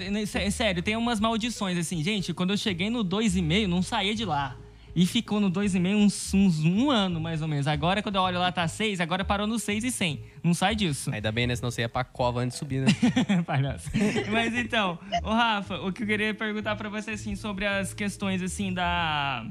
[0.51, 4.55] sério, tem umas maldições, assim, gente, quando eu cheguei no 2,5, não saía de lá.
[4.97, 7.67] E ficou no 2,5 uns, uns um ano, mais ou menos.
[7.67, 10.23] Agora, quando eu olho lá, tá 6, agora parou no 6 e 100.
[10.43, 11.11] Não sai disso.
[11.11, 11.55] Ainda bem, né?
[11.55, 12.87] Senão você ia pra cova antes de subir, né?
[13.45, 13.91] Palhaço.
[14.31, 18.41] Mas então, o Rafa, o que eu queria perguntar pra você, assim, sobre as questões,
[18.41, 19.45] assim, da...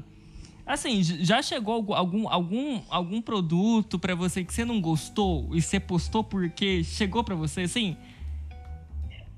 [0.65, 5.79] Assim, já chegou algum, algum, algum produto para você que você não gostou e você
[5.79, 7.95] postou porque chegou para você, assim?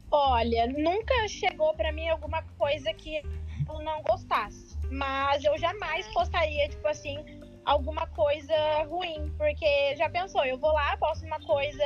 [0.09, 4.68] Olha, nunca chegou para mim alguma coisa que eu não gostasse.
[4.89, 7.23] Mas eu jamais postaria, tipo assim,
[7.65, 8.55] alguma coisa
[8.87, 9.31] ruim.
[9.37, 11.85] Porque já pensou, eu vou lá, posto uma coisa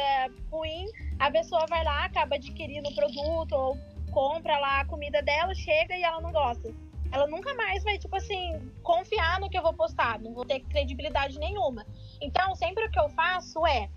[0.51, 0.85] ruim,
[1.19, 3.77] a pessoa vai lá, acaba adquirindo o produto ou
[4.11, 6.73] compra lá a comida dela, chega e ela não gosta.
[7.11, 10.61] Ela nunca mais vai, tipo assim, confiar no que eu vou postar, não vou ter
[10.61, 11.85] credibilidade nenhuma.
[12.19, 13.87] Então, sempre o que eu faço é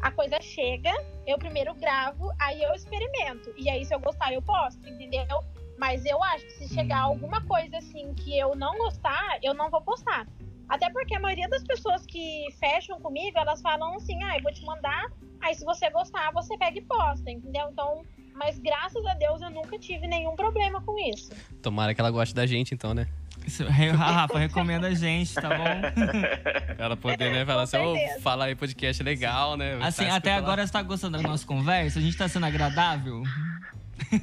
[0.00, 0.92] a coisa chega,
[1.26, 3.52] eu primeiro gravo, aí eu experimento.
[3.56, 5.40] E aí, se eu gostar, eu posto, entendeu?
[5.80, 9.70] Mas eu acho que se chegar alguma coisa assim que eu não gostar, eu não
[9.70, 10.26] vou postar.
[10.68, 14.52] Até porque a maioria das pessoas que fecham comigo, elas falam assim: ah, eu vou
[14.52, 17.68] te mandar, aí se você gostar, você pega e posta, entendeu?
[17.72, 18.02] Então,
[18.34, 21.32] mas graças a Deus eu nunca tive nenhum problema com isso.
[21.62, 23.08] Tomara que ela goste da gente, então, né?
[23.46, 25.64] Isso, Re- Rafa, recomenda a gente, tá bom?
[26.76, 28.20] Pra ela poder, né, falar assim, certeza.
[28.20, 29.78] fala aí podcast legal, né?
[29.82, 30.38] Assim, Tá, até lá.
[30.38, 31.98] agora você tá gostando da nossa conversa?
[31.98, 33.22] A gente tá sendo agradável?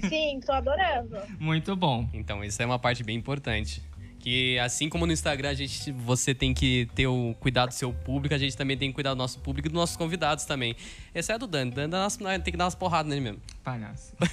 [0.10, 1.18] Sim, tô adorando.
[1.40, 2.08] Muito bom.
[2.14, 3.82] Então, isso é uma parte bem importante.
[4.20, 7.94] Que assim como no Instagram a gente, você tem que ter o cuidado do seu
[7.94, 10.76] público, a gente também tem que cuidar do nosso público e dos nossos convidados também.
[11.16, 11.72] Esse é do Dani.
[11.72, 13.40] Dani dá umas- tem que dar umas porradas nele mesmo.
[13.64, 14.14] Palhaço.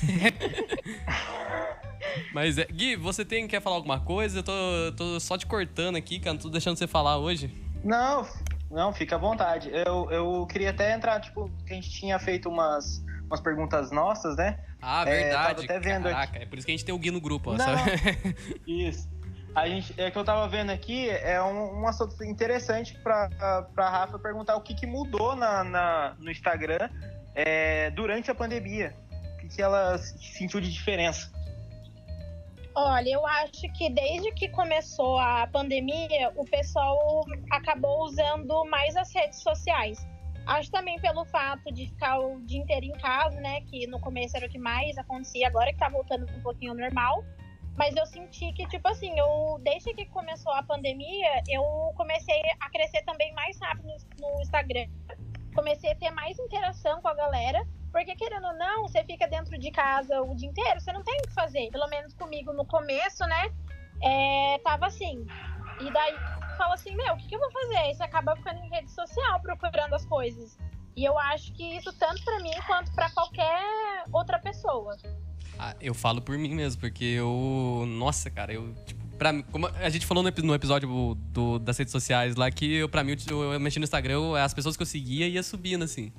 [2.33, 4.39] Mas, é, Gui, você tem, quer falar alguma coisa?
[4.41, 4.53] Eu tô,
[4.97, 6.35] tô só te cortando aqui, cara.
[6.35, 7.51] Não tô deixando você falar hoje.
[7.83, 8.27] Não,
[8.71, 9.71] não, fica à vontade.
[9.73, 14.37] Eu, eu queria até entrar, tipo, que a gente tinha feito umas, umas perguntas nossas,
[14.37, 14.59] né?
[14.81, 15.55] Ah, É, verdade.
[15.55, 17.51] tava até vendo Caraca, é por isso que a gente tem o Gui no grupo,
[17.51, 17.65] ó, Não.
[17.65, 17.91] sabe?
[18.67, 19.09] Isso.
[19.55, 23.29] A gente, é que eu tava vendo aqui, é um, um assunto interessante pra,
[23.75, 26.89] pra Rafa perguntar o que, que mudou na, na- no Instagram
[27.35, 28.95] é, durante a pandemia.
[29.35, 31.31] O que, que ela sentiu de diferença.
[32.77, 39.15] Olha, eu acho que desde que começou a pandemia, o pessoal acabou usando mais as
[39.15, 40.05] redes sociais.
[40.47, 43.63] Acho também pelo fato de ficar o dia inteiro em casa, né?
[43.63, 46.79] Que no começo era o que mais acontecia, agora que tá voltando um pouquinho ao
[46.79, 47.25] normal.
[47.77, 51.63] Mas eu senti que, tipo assim, eu desde que começou a pandemia, eu
[51.97, 53.89] comecei a crescer também mais rápido
[54.21, 54.87] no, Instagram.
[55.55, 57.67] Comecei a ter mais interação com a galera.
[57.91, 61.17] Porque, querendo ou não, você fica dentro de casa o dia inteiro, você não tem
[61.19, 61.71] o que fazer.
[61.71, 63.53] Pelo menos comigo no começo, né?
[64.03, 65.25] É, tava assim.
[65.81, 66.17] E daí
[66.55, 67.95] fala assim, meu, o que, que eu vou fazer?
[67.95, 70.57] Você acaba ficando em rede social procurando as coisas.
[70.97, 74.97] E eu acho que isso tanto pra mim quanto pra qualquer outra pessoa.
[75.59, 77.85] Ah, eu falo por mim mesmo, porque eu.
[77.87, 78.73] Nossa, cara, eu.
[78.87, 82.35] Tipo, pra mim, como a gente falou no, epi- no episódio do- das redes sociais
[82.37, 85.29] lá, que eu, pra mim, eu, eu mexi no Instagram, as pessoas que eu seguia
[85.29, 86.13] ia subindo, assim.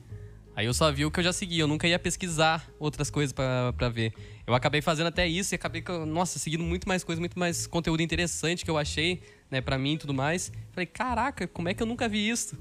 [0.56, 3.34] Aí eu só vi o que eu já seguia, eu nunca ia pesquisar outras coisas
[3.34, 4.14] pra ver.
[4.48, 8.02] Eu acabei fazendo até isso e acabei, nossa, seguindo muito mais coisa, muito mais conteúdo
[8.02, 10.52] interessante que eu achei, né, pra mim e tudo mais.
[10.72, 12.58] Falei, caraca, como é que eu nunca vi isso?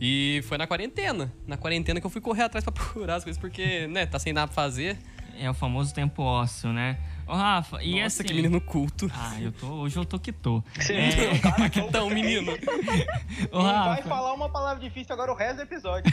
[0.00, 1.32] E foi na quarentena.
[1.46, 4.32] Na quarentena que eu fui correr atrás pra procurar as coisas, porque, né, tá sem
[4.32, 4.98] nada pra fazer.
[5.38, 6.98] É o famoso tempo ósseo, né?
[7.26, 8.24] Ô, Rafa, e Nossa, assim...
[8.24, 9.10] que menino culto.
[9.12, 9.66] Ah, eu tô...
[9.66, 10.62] Hoje eu tô que tô.
[10.78, 11.38] Você É.
[11.68, 12.52] que tão, menino.
[13.50, 16.12] Ô, não vai Rafa, falar uma palavra difícil agora o resto do episódio.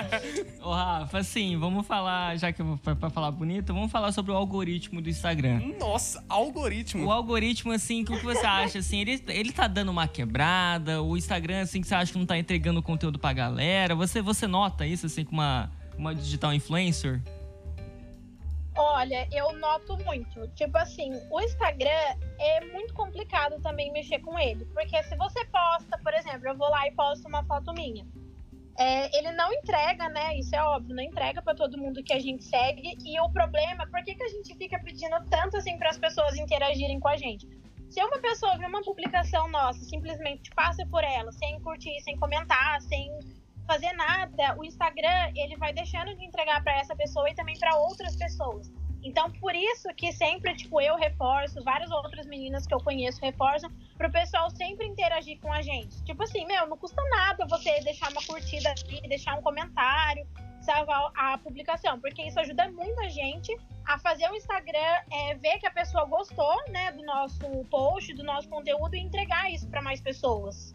[0.62, 4.12] ô, Rafa, assim, vamos falar, já que eu vou pra, pra falar bonito, vamos falar
[4.12, 5.60] sobre o algoritmo do Instagram.
[5.78, 7.04] Nossa, algoritmo.
[7.04, 8.78] O algoritmo, assim, o que você acha?
[8.78, 11.02] Assim, ele, ele tá dando uma quebrada?
[11.02, 13.94] O Instagram, assim, que você acha que não tá entregando conteúdo pra galera?
[13.94, 17.20] Você, você nota isso, assim, com uma, uma digital influencer?
[18.76, 20.46] Olha, eu noto muito.
[20.48, 24.64] Tipo assim, o Instagram é muito complicado também mexer com ele.
[24.66, 28.06] Porque se você posta, por exemplo, eu vou lá e posto uma foto minha.
[28.78, 30.38] é, ele não entrega, né?
[30.38, 32.96] Isso é óbvio, não entrega pra todo mundo que a gente segue.
[33.04, 36.36] E o problema, por que, que a gente fica pedindo tanto assim para as pessoas
[36.36, 37.48] interagirem com a gente?
[37.88, 42.80] Se uma pessoa vê uma publicação nossa, simplesmente passa por ela, sem curtir, sem comentar,
[42.82, 43.10] sem
[43.66, 47.76] fazer nada, o Instagram ele vai deixando de entregar para essa pessoa e também para
[47.78, 48.70] outras pessoas.
[49.02, 53.70] Então, por isso que sempre, tipo, eu reforço, várias outras meninas que eu conheço reforçam,
[53.96, 56.02] pro pessoal sempre interagir com a gente.
[56.02, 60.26] Tipo assim, meu, não custa nada você deixar uma curtida aqui, deixar um comentário,
[60.60, 65.58] salvar a publicação, porque isso ajuda muito a gente a fazer o Instagram é, ver
[65.60, 67.38] que a pessoa gostou, né, do nosso
[67.70, 70.74] post, do nosso conteúdo e entregar isso para mais pessoas.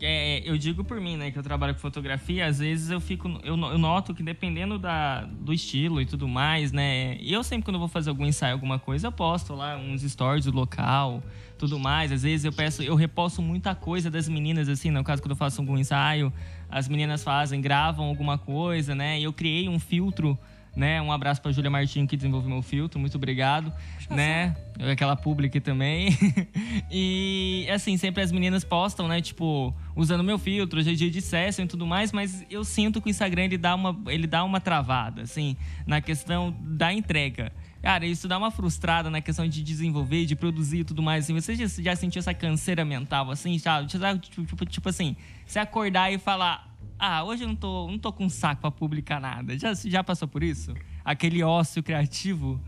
[0.00, 3.28] É, eu digo por mim, né, que eu trabalho com fotografia, às vezes eu fico,
[3.44, 7.78] eu, eu noto que dependendo da, do estilo e tudo mais, né, eu sempre quando
[7.78, 11.22] vou fazer algum ensaio, alguma coisa, eu posto lá uns stories do local,
[11.58, 15.22] tudo mais, às vezes eu peço, eu reposto muita coisa das meninas, assim, no caso
[15.22, 16.32] quando eu faço algum ensaio,
[16.68, 20.38] as meninas fazem, gravam alguma coisa, né, e eu criei um filtro,
[20.74, 23.72] né, um abraço pra Júlia Martinho que desenvolveu meu filtro, muito obrigado,
[24.08, 24.56] né,
[24.90, 26.08] aquela public também,
[26.90, 31.20] e assim, sempre as meninas postam, né, tipo, usando meu filtro, hoje é dia de
[31.20, 34.42] session e tudo mais, mas eu sinto que o Instagram ele dá uma, ele dá
[34.44, 35.56] uma travada, assim,
[35.86, 37.52] na questão da entrega.
[37.82, 41.24] Cara, isso dá uma frustrada na questão de desenvolver, de produzir e tudo mais.
[41.24, 43.88] Assim, você já, já sentiu essa canseira mental, assim, sabe?
[43.88, 46.71] Tipo, tipo, tipo assim, você acordar e falar,
[47.04, 49.58] ah, hoje eu não tô, não tô com saco pra publicar nada.
[49.58, 50.72] Já, já passou por isso?
[51.04, 52.60] Aquele ócio criativo?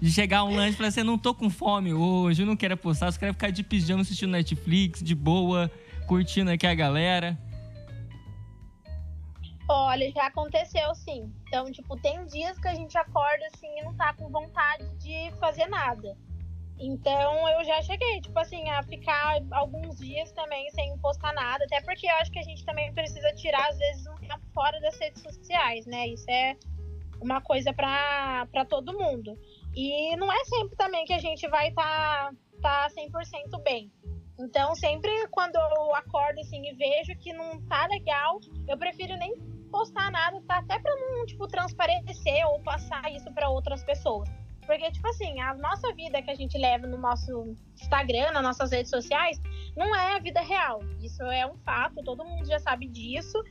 [0.00, 2.78] De chegar um lanche e falar assim, não tô com fome hoje, eu não quero
[2.78, 5.70] postar, só quero ficar de pijama assistindo Netflix, de boa,
[6.06, 7.38] curtindo aqui a galera.
[9.68, 11.30] Olha, já aconteceu sim.
[11.46, 15.30] Então, tipo, tem dias que a gente acorda assim e não tá com vontade de
[15.38, 16.16] fazer nada.
[16.80, 21.80] Então eu já cheguei, tipo assim, a ficar alguns dias também sem postar nada, até
[21.80, 24.96] porque eu acho que a gente também precisa tirar, às vezes, um tempo fora das
[24.98, 26.06] redes sociais, né?
[26.06, 26.56] Isso é
[27.20, 29.36] uma coisa para todo mundo.
[29.74, 33.90] E não é sempre também que a gente vai estar tá, tá 100% bem.
[34.38, 38.38] Então, sempre quando eu acordo assim e vejo que não tá legal,
[38.68, 39.34] eu prefiro nem
[39.68, 40.58] postar nada, tá?
[40.58, 44.28] Até para não, tipo, transparecer ou passar isso para outras pessoas.
[44.68, 48.70] Porque, tipo assim, a nossa vida que a gente leva no nosso Instagram, nas nossas
[48.70, 49.40] redes sociais,
[49.74, 50.80] não é a vida real.
[51.00, 53.42] Isso é um fato, todo mundo já sabe disso.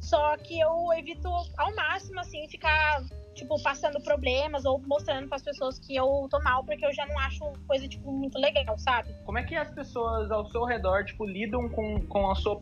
[0.00, 3.04] Só que eu evito ao máximo, assim, ficar,
[3.36, 7.06] tipo, passando problemas ou mostrando para as pessoas que eu tô mal, porque eu já
[7.06, 9.14] não acho coisa, tipo, muito legal, sabe?
[9.24, 12.58] Como é que as pessoas ao seu redor, tipo, lidam com, com a sua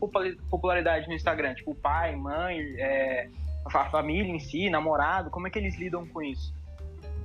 [0.51, 1.55] popularidade no Instagram?
[1.55, 3.31] Tipo, pai, mãe, é,
[3.65, 6.55] a família em si, namorado, como é que eles lidam com isso?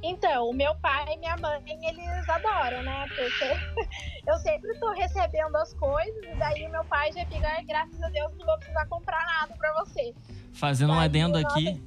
[0.04, 3.06] Então, o meu pai e minha mãe, eles adoram, né?
[3.08, 3.88] Porque
[4.28, 8.32] eu sempre tô recebendo as coisas, e daí meu pai já fica, graças a Deus,
[8.38, 10.14] não vou precisar comprar nada pra você.
[10.54, 11.82] Fazendo um adendo aqui.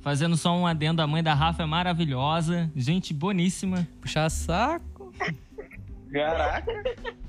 [0.00, 3.86] Fazendo só um adendo, a mãe da Rafa é maravilhosa, gente boníssima.
[4.00, 5.12] Puxar saco.
[6.12, 6.72] Caraca.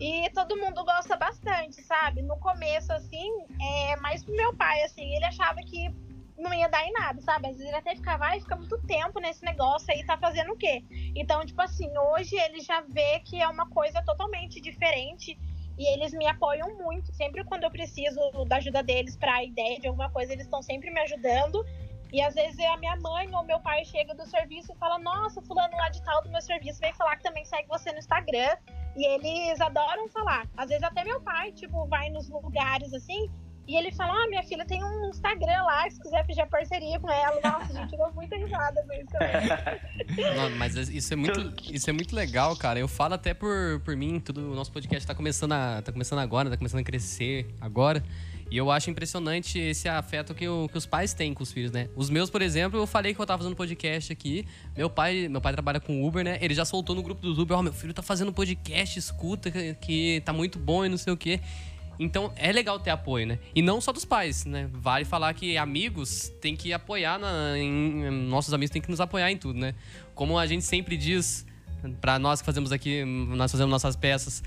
[0.00, 2.22] E todo mundo gosta bastante, sabe?
[2.22, 5.94] No começo, assim, é mais pro meu pai, assim, ele achava que
[6.40, 7.48] não ia dar em nada, sabe?
[7.48, 10.56] Às vezes ele até ficava, vai, fica muito tempo nesse negócio aí, tá fazendo o
[10.56, 10.82] quê?
[11.14, 15.38] Então, tipo assim, hoje ele já vê que é uma coisa totalmente diferente
[15.78, 17.12] e eles me apoiam muito.
[17.14, 20.90] Sempre quando eu preciso da ajuda deles para ideia de alguma coisa, eles estão sempre
[20.90, 21.64] me ajudando.
[22.12, 25.40] E às vezes a minha mãe ou meu pai chega do serviço e fala: Nossa,
[25.40, 28.56] fulano lá de tal do meu serviço vem falar que também segue você no Instagram.
[28.96, 30.48] E eles adoram falar.
[30.56, 33.30] Às vezes até meu pai, tipo, vai nos lugares assim
[33.70, 37.08] e ele fala: Ah, minha filha tem um Instagram lá, se quiser fazer parceria com
[37.08, 37.40] ela.
[37.40, 40.34] Nossa, a gente deu muita risada com isso também.
[40.36, 42.80] Não, mas isso é, muito, isso é muito legal, cara.
[42.80, 46.18] Eu falo até por, por mim, tudo, o nosso podcast tá começando, a, tá começando
[46.18, 48.02] agora, tá começando a crescer agora.
[48.50, 51.70] E eu acho impressionante esse afeto que, o, que, os pais têm com os filhos,
[51.70, 51.88] né?
[51.94, 54.44] Os meus, por exemplo, eu falei que eu tava fazendo podcast aqui.
[54.76, 56.38] Meu pai, meu pai trabalha com Uber, né?
[56.40, 59.48] Ele já soltou no grupo do Uber, ó, oh, meu filho tá fazendo podcast, escuta,
[59.48, 61.38] que, que tá muito bom e não sei o quê.
[62.02, 63.38] Então é legal ter apoio, né?
[63.54, 64.70] E não só dos pais, né?
[64.72, 69.30] Vale falar que amigos tem que apoiar, na, em, nossos amigos têm que nos apoiar
[69.30, 69.74] em tudo, né?
[70.14, 71.46] Como a gente sempre diz
[72.00, 74.42] para nós que fazemos aqui, nós fazemos nossas peças,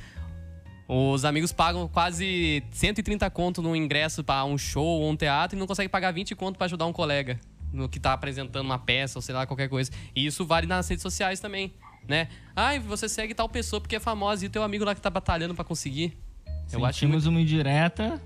[0.87, 5.59] os amigos pagam quase 130 conto no ingresso para um show ou um teatro e
[5.59, 7.39] não conseguem pagar 20 conto para ajudar um colega
[7.71, 9.91] no que tá apresentando uma peça ou sei lá, qualquer coisa.
[10.15, 11.71] E isso vale nas redes sociais também,
[12.07, 12.29] né?
[12.55, 15.11] Ai, você segue tal pessoa porque é famosa e o teu amigo lá que tá
[15.11, 16.17] batalhando para conseguir.
[16.71, 17.29] Eu Sentimos acho muito...
[17.29, 18.21] uma indireta.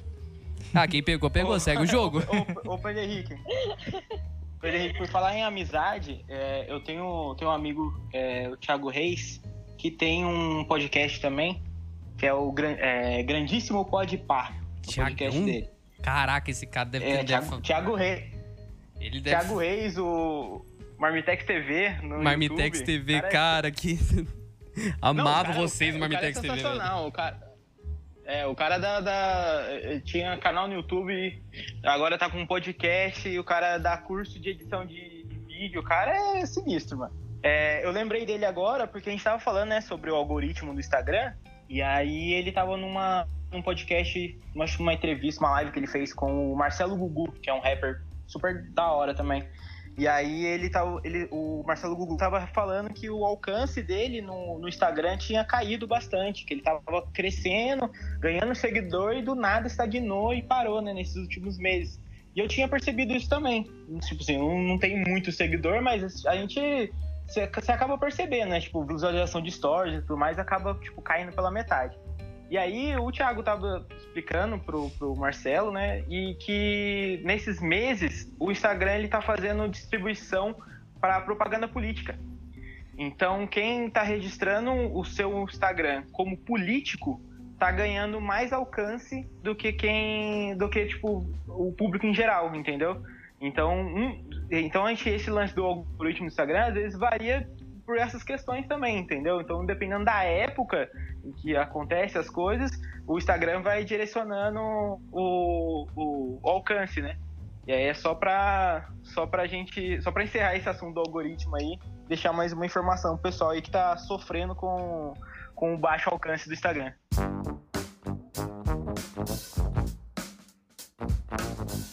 [0.73, 1.53] Ah, quem pegou, pegou.
[1.53, 2.21] Ô, segue o jogo.
[2.65, 3.35] Ô, ô Pedro Henrique.
[4.59, 8.89] Pedro Henrique, por falar em amizade, é, eu tenho, tenho um amigo, é, o Thiago
[8.89, 9.41] Reis,
[9.77, 11.61] que tem um podcast também,
[12.17, 14.53] que é o é, Grandíssimo Pode Par.
[14.87, 15.69] O podcast dele.
[16.01, 17.25] Caraca, esse cara deve é, ter.
[17.25, 17.61] Thiago, deve...
[17.61, 18.23] Thiago Reis.
[18.99, 19.37] Ele deve...
[19.37, 20.65] Thiago Reis, o
[20.97, 21.89] Marmitex TV.
[22.01, 22.85] No Marmitex YouTube.
[22.85, 23.99] TV, cara, cara que.
[25.01, 26.53] Amava Não, vocês no Marmitex TV.
[26.53, 27.46] É sensacional, o cara.
[28.27, 29.63] É, o cara da, da,
[30.03, 31.41] tinha canal no YouTube,
[31.81, 35.79] agora tá com um podcast e o cara dá curso de edição de, de vídeo.
[35.79, 37.15] O cara é sinistro, mano.
[37.41, 40.79] É, eu lembrei dele agora porque a gente tava falando, né, sobre o algoritmo do
[40.81, 41.31] Instagram.
[41.69, 46.13] E aí ele tava numa, num podcast, uma, uma entrevista, uma live que ele fez
[46.13, 49.47] com o Marcelo Gugu, que é um rapper super da hora também.
[49.97, 54.59] E aí ele tava, ele, o Marcelo Gugu tava falando que o alcance dele no,
[54.59, 60.35] no Instagram tinha caído bastante, que ele tava crescendo, ganhando seguidor e do nada estagnou
[60.35, 61.99] e parou, né, nesses últimos meses.
[62.35, 63.63] E eu tinha percebido isso também.
[64.05, 66.93] Tipo assim, não, não tem muito seguidor, mas a gente
[67.27, 68.61] você acaba percebendo, né?
[68.61, 71.97] Tipo, visualização de stories e tudo mais acaba, tipo, caindo pela metade.
[72.49, 76.03] E aí o Thiago tava explicando pro, pro Marcelo, né?
[76.07, 80.55] E que nesses meses o Instagram ele tá fazendo distribuição
[80.99, 82.17] para propaganda política.
[82.97, 87.21] Então quem está registrando o seu Instagram como político
[87.59, 93.03] tá ganhando mais alcance do que quem do que tipo o público em geral, entendeu?
[93.39, 97.47] Então, um, então a gente, esse lance do algoritmo do Instagram às vezes varia
[97.87, 99.39] por essas questões também, entendeu?
[99.39, 100.91] Então, dependendo da época
[101.23, 102.69] em que acontece as coisas,
[103.07, 107.17] o Instagram vai direcionando o, o, o alcance, né?
[107.65, 111.55] E aí é só pra, só pra gente, só pra encerrar esse assunto do algoritmo
[111.55, 115.13] aí, deixar mais uma informação pro pessoal aí que tá sofrendo com,
[115.55, 116.91] com o baixo alcance do Instagram.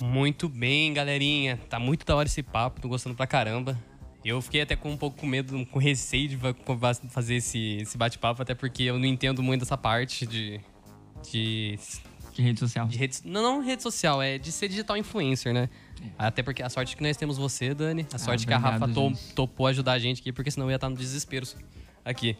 [0.00, 1.56] Muito bem, galerinha.
[1.68, 3.76] Tá muito da hora esse papo, tô gostando pra caramba.
[4.24, 6.38] Eu fiquei até com um pouco com medo, com receio de
[7.10, 10.60] fazer esse, esse bate-papo, até porque eu não entendo muito essa parte de.
[11.30, 11.78] de.
[12.32, 12.86] de rede social.
[12.86, 15.68] De rede, não, não rede social, é de ser digital influencer, né?
[16.00, 16.08] É.
[16.18, 18.06] Até porque a sorte que nós temos você, Dani.
[18.12, 20.70] A sorte ah, que a Rafa to, topou ajudar a gente aqui, porque senão eu
[20.70, 21.46] ia estar no desespero
[22.02, 22.34] aqui.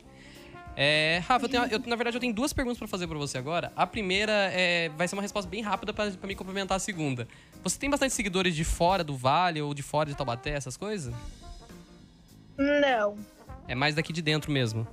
[0.76, 3.36] É, Rafa, eu tenho, eu, na verdade eu tenho duas perguntas para fazer para você
[3.36, 3.72] agora.
[3.76, 7.28] A primeira é, vai ser uma resposta bem rápida para me complementar a segunda.
[7.62, 11.14] Você tem bastante seguidores de fora do Vale ou de fora de Taubaté, essas coisas?
[12.56, 13.16] Não.
[13.66, 14.86] É mais daqui de dentro mesmo?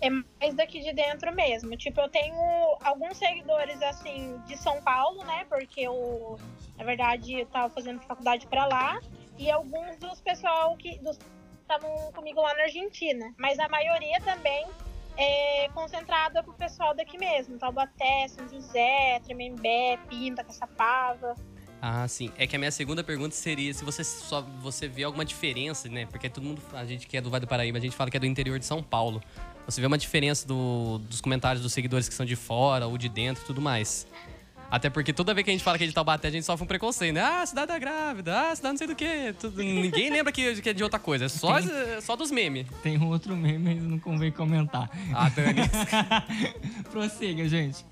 [0.00, 1.76] É mais daqui de dentro mesmo.
[1.76, 2.36] Tipo, eu tenho
[2.82, 5.46] alguns seguidores, assim, de São Paulo, né?
[5.48, 6.38] Porque eu,
[6.76, 9.00] na verdade, eu tava fazendo faculdade para lá.
[9.38, 11.00] E alguns dos pessoal que
[11.62, 13.34] estavam comigo lá na Argentina.
[13.38, 14.66] Mas a maioria também
[15.16, 17.58] é concentrada pro pessoal daqui mesmo.
[17.58, 21.34] Taubaté, São José, Tremembé, Pinta, Caçapava.
[21.86, 22.30] Ah, sim.
[22.38, 26.06] É que a minha segunda pergunta seria se você só você vê alguma diferença, né?
[26.06, 28.16] Porque todo mundo, a gente que é do Vale do Paraíba, a gente fala que
[28.16, 29.22] é do interior de São Paulo.
[29.66, 33.10] Você vê uma diferença do, dos comentários dos seguidores que são de fora ou de
[33.10, 34.06] dentro e tudo mais.
[34.70, 36.64] Até porque toda vez que a gente fala que é de Taubaté, a gente sofre
[36.64, 37.20] um preconceito, né?
[37.20, 39.34] Ah, cidade da grávida, ah, cidade não sei do quê.
[39.38, 42.66] Tudo, ninguém lembra que, que é de outra coisa, é só, Tem, só dos memes.
[42.82, 44.88] Tem um outro meme, mas não convém comentar.
[45.12, 45.60] Ah, Dani.
[46.90, 47.84] Prossiga, gente.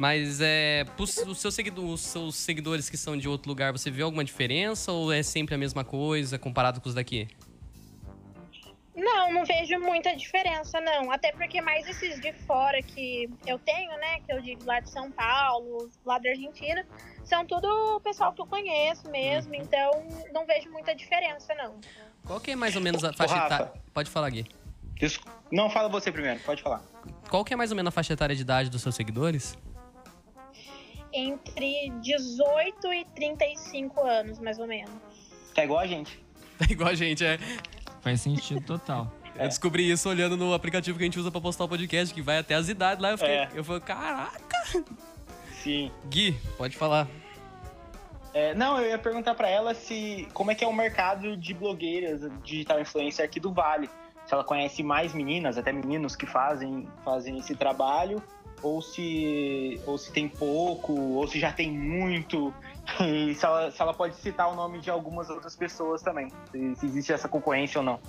[0.00, 1.28] Mas é, os seus,
[1.76, 5.54] os seus seguidores que são de outro lugar, você vê alguma diferença ou é sempre
[5.54, 7.28] a mesma coisa comparado com os daqui?
[8.96, 11.12] Não, não vejo muita diferença, não.
[11.12, 14.20] Até porque mais esses de fora que eu tenho, né?
[14.20, 16.86] Que eu digo lá de São Paulo, lá da Argentina,
[17.22, 19.52] são tudo o pessoal que eu conheço mesmo.
[19.52, 19.60] Uhum.
[19.60, 19.90] Então,
[20.32, 21.74] não vejo muita diferença, não.
[22.24, 23.70] Qual que é mais ou menos a faixa etária?
[23.92, 24.46] Pode falar, Gui.
[25.52, 26.82] Não, fala você primeiro, pode falar.
[27.28, 29.58] Qual que é mais ou menos a faixa etária de idade dos seus seguidores?
[31.12, 34.90] Entre 18 e 35 anos, mais ou menos.
[35.54, 36.18] Tá igual a gente.
[36.58, 37.38] Tá igual a gente, é.
[38.00, 39.10] Faz sentido total.
[39.34, 42.20] Eu descobri isso olhando no aplicativo que a gente usa pra postar o podcast, que
[42.20, 43.10] vai até as idades lá.
[43.10, 43.48] Eu fiquei, é.
[43.54, 44.84] eu falei, caraca!
[45.62, 45.90] Sim.
[46.08, 47.08] Gui, pode falar.
[48.32, 51.52] É, não, eu ia perguntar para ela se como é que é o mercado de
[51.52, 53.88] blogueiras, digital influencer aqui do Vale.
[54.26, 58.22] Se ela conhece mais meninas, até meninos que fazem, fazem esse trabalho,
[58.62, 62.52] ou se, ou se tem pouco, ou se já tem muito,
[63.00, 66.76] e se ela, se ela pode citar o nome de algumas outras pessoas também, se,
[66.76, 68.00] se existe essa concorrência ou não.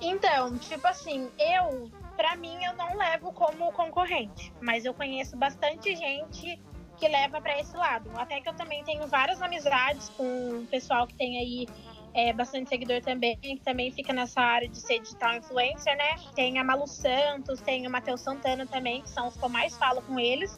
[0.00, 5.94] Então, tipo assim, eu, para mim, eu não levo como concorrente, mas eu conheço bastante
[5.96, 6.60] gente
[6.98, 8.10] que leva para esse lado.
[8.14, 11.68] Até que eu também tenho várias amizades com o pessoal que tem aí
[12.14, 16.14] é, bastante seguidor também, que também fica nessa área de ser digital influencer, né?
[16.34, 19.76] Tem a Malu Santos, tem o Matheus Santana também, que são os que eu mais
[19.76, 20.56] falo com eles.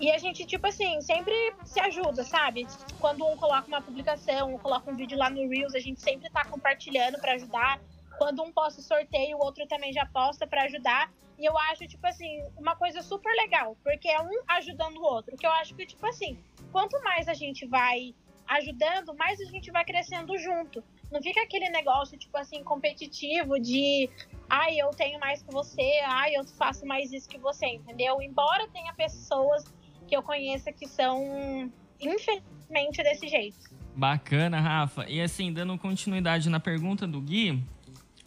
[0.00, 2.66] E a gente, tipo assim, sempre se ajuda, sabe?
[2.98, 6.30] Quando um coloca uma publicação, um coloca um vídeo lá no Reels, a gente sempre
[6.30, 7.78] tá compartilhando para ajudar.
[8.18, 11.12] Quando um posta sorteio, o outro também já posta para ajudar.
[11.38, 15.36] E eu acho, tipo assim, uma coisa super legal, porque é um ajudando o outro.
[15.36, 16.38] Que eu acho que, tipo assim,
[16.72, 18.14] quanto mais a gente vai
[18.48, 20.82] ajudando, mais a gente vai crescendo junto.
[21.10, 24.08] Não fica aquele negócio, tipo assim, competitivo de
[24.48, 28.20] ai, eu tenho mais que você, ai, eu faço mais isso que você, entendeu?
[28.20, 29.64] Embora tenha pessoas
[30.06, 33.58] que eu conheça que são, infelizmente, desse jeito.
[33.94, 35.08] Bacana, Rafa.
[35.08, 37.62] E assim, dando continuidade na pergunta do Gui,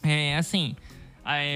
[0.02, 0.76] é assim,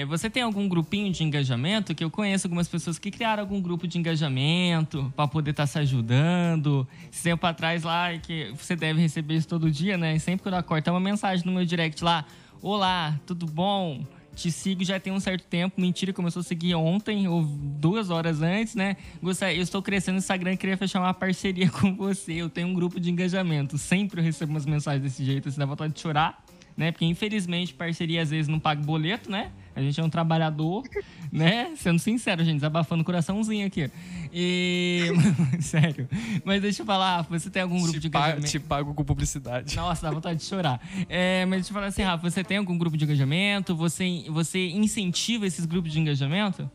[0.09, 1.95] você tem algum grupinho de engajamento?
[1.95, 5.67] Que eu conheço algumas pessoas que criaram algum grupo de engajamento para poder estar tá
[5.67, 6.87] se ajudando.
[7.13, 10.19] Esse tempo atrás lá, que você deve receber isso todo dia, né?
[10.19, 12.25] Sempre que eu acordo, tem uma mensagem no meu direct lá:
[12.61, 14.05] Olá, tudo bom?
[14.35, 15.81] Te sigo já tem um certo tempo.
[15.81, 18.97] Mentira, começou a seguir ontem ou duas horas antes, né?
[19.23, 22.33] Eu estou crescendo no Instagram e queria fechar uma parceria com você.
[22.33, 23.79] Eu tenho um grupo de engajamento.
[23.79, 26.44] Sempre eu recebo umas mensagens desse jeito, assim, dá vontade de chorar
[26.77, 26.93] né?
[26.93, 29.51] Porque infelizmente parceria às vezes não paga boleto, né?
[29.77, 30.85] A gente é um trabalhador,
[31.33, 31.73] né?
[31.77, 33.91] Sendo sincero, gente, desabafando o coraçãozinho aqui.
[34.33, 35.09] E.
[35.61, 36.09] Sério.
[36.45, 38.47] Mas deixa eu falar, você tem algum grupo te de engajamento?
[38.47, 39.75] Te pago com publicidade.
[39.77, 40.81] Nossa, dá vontade de chorar.
[41.09, 43.77] É, mas deixa eu falar assim, Rafa, você tem algum grupo de engajamento?
[43.77, 46.71] Você, você incentiva esses grupos de engajamento?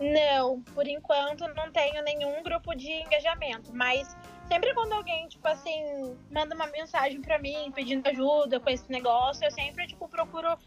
[0.00, 4.16] Não, por enquanto não tenho nenhum grupo de engajamento, mas
[4.52, 9.42] sempre quando alguém, tipo assim, manda uma mensagem para mim pedindo ajuda com esse negócio,
[9.42, 10.58] eu sempre, tipo, procuro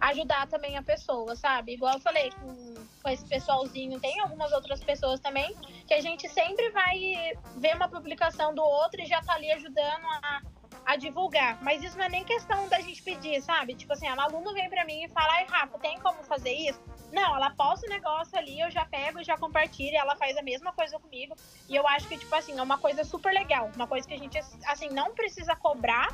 [0.00, 1.72] ajudar também a pessoa, sabe?
[1.72, 5.52] Igual eu falei com, com esse pessoalzinho, tem algumas outras pessoas também
[5.88, 10.06] que a gente sempre vai ver uma publicação do outro e já tá ali ajudando
[10.22, 10.42] a,
[10.84, 11.60] a divulgar.
[11.64, 13.74] Mas isso não é nem questão da gente pedir, sabe?
[13.74, 16.80] Tipo assim, a aluno vem para mim e fala, ai, Rafa, tem como fazer isso?
[17.12, 20.72] Não, ela posta o negócio ali, eu já pego, já compartilho, ela faz a mesma
[20.72, 21.34] coisa comigo.
[21.68, 23.70] E eu acho que, tipo assim, é uma coisa super legal.
[23.74, 26.08] Uma coisa que a gente, assim, não precisa cobrar.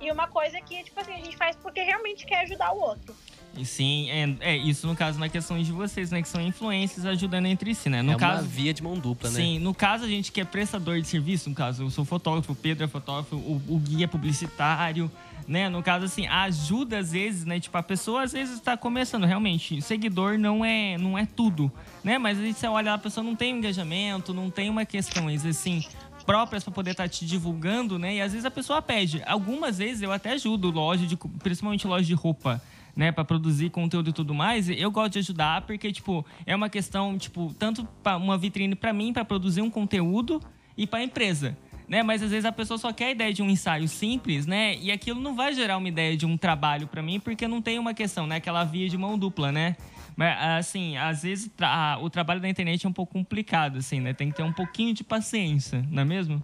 [0.00, 3.16] E uma coisa que, tipo assim, a gente faz porque realmente quer ajudar o outro.
[3.64, 6.22] Sim, é, é, isso no caso na questão de vocês, né?
[6.22, 8.02] Que são influências ajudando entre si, né?
[8.02, 9.36] No é caso, uma via de mão dupla, né?
[9.36, 12.52] Sim, no caso a gente que é prestador de serviço, no caso eu sou fotógrafo,
[12.52, 15.10] o Pedro é fotógrafo, o, o guia é publicitário,
[15.48, 15.68] né?
[15.68, 17.58] No caso, assim, ajuda às vezes, né?
[17.58, 19.80] Tipo, a pessoa às vezes está começando, realmente.
[19.80, 21.72] Seguidor não é, não é tudo,
[22.04, 22.18] né?
[22.18, 25.82] Mas a gente olha, a pessoa não tem engajamento, não tem uma questão, assim,
[26.26, 28.16] próprias para poder estar tá te divulgando, né?
[28.16, 29.22] E às vezes a pessoa pede.
[29.26, 32.60] Algumas vezes eu até ajudo loja de, principalmente loja de roupa
[32.98, 36.68] né, para produzir conteúdo e tudo mais, eu gosto de ajudar porque, tipo, é uma
[36.68, 40.42] questão, tipo, tanto para uma vitrine para mim, para produzir um conteúdo
[40.76, 41.56] e para a empresa.
[41.88, 42.02] Né?
[42.02, 44.76] Mas às vezes a pessoa só quer a ideia de um ensaio simples, né?
[44.78, 47.78] E aquilo não vai gerar uma ideia de um trabalho para mim, porque não tem
[47.78, 48.36] uma questão, né?
[48.36, 49.76] Aquela via de mão dupla, né?
[50.16, 54.12] Mas, assim, às vezes tra o trabalho da internet é um pouco complicado, assim, né?
[54.12, 56.42] Tem que ter um pouquinho de paciência, não é mesmo?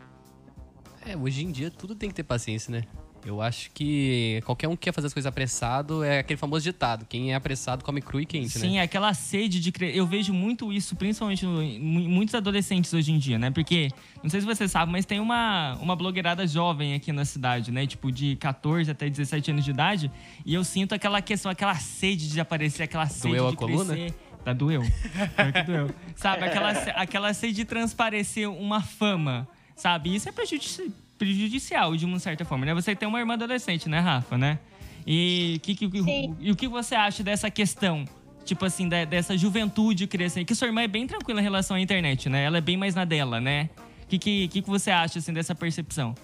[1.05, 2.85] É, hoje em dia tudo tem que ter paciência, né?
[3.25, 7.07] Eu acho que qualquer um que quer fazer as coisas apressado é aquele famoso ditado:
[7.09, 8.69] quem é apressado come cru e quente, Sim, né?
[8.69, 9.97] Sim, aquela sede de crer.
[9.97, 13.51] Eu vejo muito isso, principalmente em muitos adolescentes hoje em dia, né?
[13.51, 13.89] Porque,
[14.23, 17.87] não sei se você sabe, mas tem uma, uma blogueirada jovem aqui na cidade, né?
[17.87, 20.11] Tipo, de 14 até 17 anos de idade.
[20.45, 23.95] E eu sinto aquela questão, aquela sede de aparecer, aquela sede Doeu de a coluna?
[23.95, 24.15] crescer.
[24.45, 24.83] Tá, doeu.
[24.83, 25.91] Pior que doeu.
[26.15, 30.15] Sabe, aquela, aquela sede de transparecer uma fama, sabe?
[30.15, 30.89] Isso é prejudicial
[31.25, 32.75] prejudicial de uma certa forma, né?
[32.75, 34.59] Você tem uma irmã adolescente, né, Rafa, né?
[35.07, 35.91] E, que, que,
[36.39, 38.05] e o que você acha dessa questão?
[38.45, 40.45] Tipo assim, da, dessa juventude crescer.
[40.45, 42.45] Que sua irmã é bem tranquila em relação à internet, né?
[42.45, 43.71] Ela é bem mais na dela, né?
[44.03, 46.15] O que, que, que você acha, assim, dessa percepção?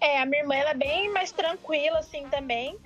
[0.00, 2.76] É, a minha irmã, ela é bem mais tranquila, assim, também.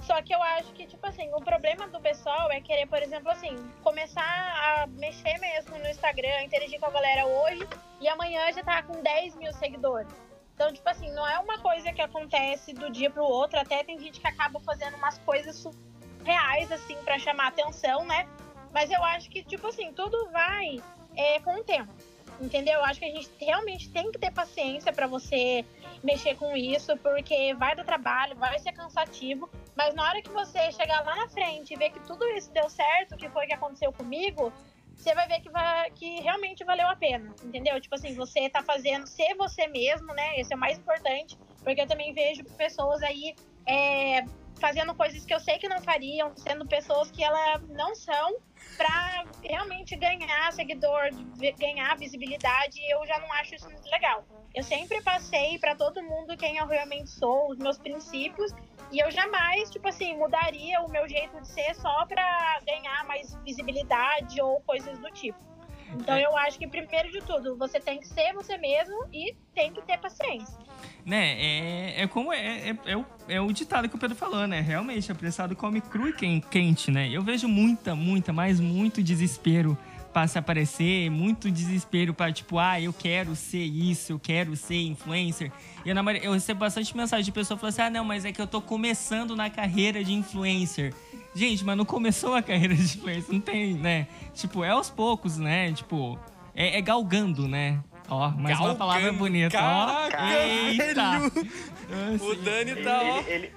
[0.00, 3.30] Só que eu acho que, tipo assim, o problema do pessoal é querer, por exemplo,
[3.30, 7.66] assim, começar a mexer mesmo no Instagram, interagir com a galera hoje
[8.00, 10.08] e amanhã já tá com 10 mil seguidores.
[10.54, 13.58] Então, tipo assim, não é uma coisa que acontece do dia pro outro.
[13.60, 15.64] Até tem gente que acaba fazendo umas coisas
[16.24, 18.28] reais, assim, para chamar atenção, né?
[18.72, 20.80] Mas eu acho que, tipo assim, tudo vai
[21.16, 21.92] é, com o tempo.
[22.40, 22.74] Entendeu?
[22.74, 25.64] Eu acho que a gente realmente tem que ter paciência para você
[26.02, 30.70] mexer com isso, porque vai dar trabalho, vai ser cansativo, mas na hora que você
[30.70, 33.54] chegar lá na frente e ver que tudo isso deu certo, que foi o que
[33.54, 34.52] aconteceu comigo,
[34.94, 37.80] você vai ver que, vai, que realmente valeu a pena, entendeu?
[37.80, 40.38] Tipo assim, você tá fazendo ser você mesmo, né?
[40.40, 43.34] Esse é o mais importante, porque eu também vejo pessoas aí
[43.66, 44.24] é,
[44.58, 48.36] fazendo coisas que eu sei que não fariam, sendo pessoas que elas não são,
[48.76, 51.08] para realmente ganhar seguidor,
[51.58, 54.24] ganhar visibilidade, eu já não acho isso muito legal.
[54.54, 58.52] Eu sempre passei para todo mundo quem eu realmente sou, os meus princípios,
[58.90, 63.34] e eu jamais, tipo assim, mudaria o meu jeito de ser só para ganhar mais
[63.44, 65.38] visibilidade ou coisas do tipo.
[65.94, 66.24] Então é.
[66.24, 69.82] eu acho que primeiro de tudo, você tem que ser você mesmo e tem que
[69.82, 70.58] ter paciência.
[71.04, 74.46] Né, é, é como é, é, é, o, é o ditado que o Pedro falou,
[74.46, 74.60] né?
[74.60, 77.08] Realmente, apressado come cru e quente, né?
[77.10, 79.76] Eu vejo muita, muita, mas muito desespero
[80.12, 84.82] para se aparecer, muito desespero para tipo, ah, eu quero ser isso, eu quero ser
[84.82, 85.52] influencer.
[85.84, 88.40] E eu, eu recebo bastante mensagem de pessoa falando assim: ah, não, mas é que
[88.40, 90.94] eu tô começando na carreira de influencer.
[91.34, 94.06] Gente, mas não começou a carreira de influencer, não tem, né?
[94.34, 95.72] Tipo, é aos poucos, né?
[95.72, 96.18] Tipo,
[96.54, 97.78] é, é galgando, né?
[98.10, 99.56] Ó, mais galgando, uma palavra bonita.
[99.56, 102.24] Caraca, ó, eita!
[102.24, 103.18] o Dani tá, ó.
[103.20, 103.52] Ele, ele,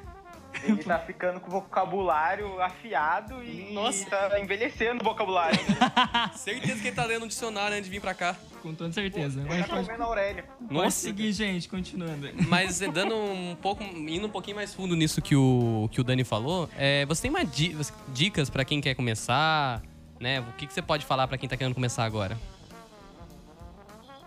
[0.64, 4.06] ele tá ficando com o vocabulário afiado e Nossa.
[4.10, 5.58] tá envelhecendo o vocabulário.
[6.36, 8.36] Certeza que ele tá lendo um dicionário antes de vir pra cá.
[8.62, 9.42] Com toda certeza.
[9.42, 10.02] Pô, Mas tá pode...
[10.02, 10.44] Aurélio.
[10.70, 12.30] Pode seguir, gente, continuando.
[12.48, 16.24] Mas dando um pouco, indo um pouquinho mais fundo nisso que o, que o Dani
[16.24, 17.76] falou, é, você tem uma di
[18.10, 19.82] dicas para quem quer começar,
[20.20, 20.42] né?
[20.42, 22.38] O que, que você pode falar para quem tá querendo começar agora?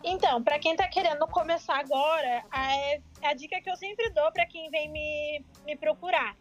[0.05, 4.45] Então, para quem tá querendo começar agora, a, a dica que eu sempre dou para
[4.47, 6.37] quem vem me, me procurar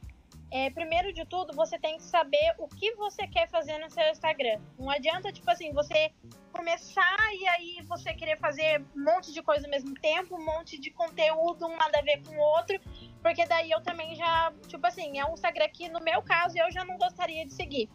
[0.53, 4.07] é, primeiro de tudo, você tem que saber o que você quer fazer no seu
[4.11, 4.61] Instagram.
[4.77, 6.11] Não adianta, tipo assim, você
[6.51, 10.79] começar e aí você querer fazer um monte de coisa ao mesmo tempo, um monte
[10.79, 12.79] de conteúdo, um nada a ver com o outro,
[13.19, 16.71] porque daí eu também já, tipo assim, é um Instagram que, no meu caso, eu
[16.71, 17.89] já não gostaria de seguir.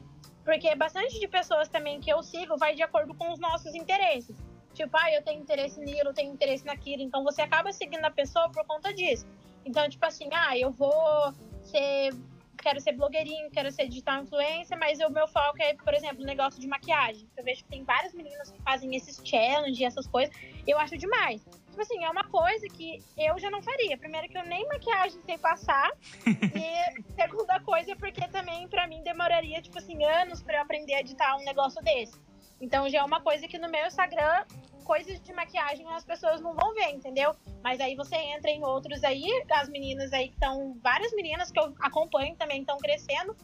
[0.44, 4.34] Porque bastante de pessoas também que eu sigo vai de acordo com os nossos interesses.
[4.78, 7.02] Tipo, ah, eu tenho interesse nisso, eu tenho interesse naquilo.
[7.02, 9.26] Então você acaba seguindo a pessoa por conta disso.
[9.64, 12.14] Então, tipo assim, ah, eu vou ser.
[12.60, 16.60] Quero ser blogueirinho, quero ser digital influencer, mas o meu foco é, por exemplo, negócio
[16.60, 17.28] de maquiagem.
[17.36, 20.34] Eu vejo que tem várias meninas que fazem esses challenges, essas coisas.
[20.66, 21.42] Eu acho demais.
[21.42, 23.96] tipo assim, é uma coisa que eu já não faria.
[23.98, 25.90] Primeiro que eu nem maquiagem sei passar.
[26.26, 31.00] e segunda coisa, porque também pra mim demoraria, tipo assim, anos pra eu aprender a
[31.00, 32.27] editar um negócio desse.
[32.60, 34.44] Então já é uma coisa que no meu Instagram,
[34.84, 37.34] coisas de maquiagem as pessoas não vão ver, entendeu?
[37.62, 40.76] Mas aí você entra em outros aí, as meninas aí que estão.
[40.82, 43.36] Várias meninas que eu acompanho também estão crescendo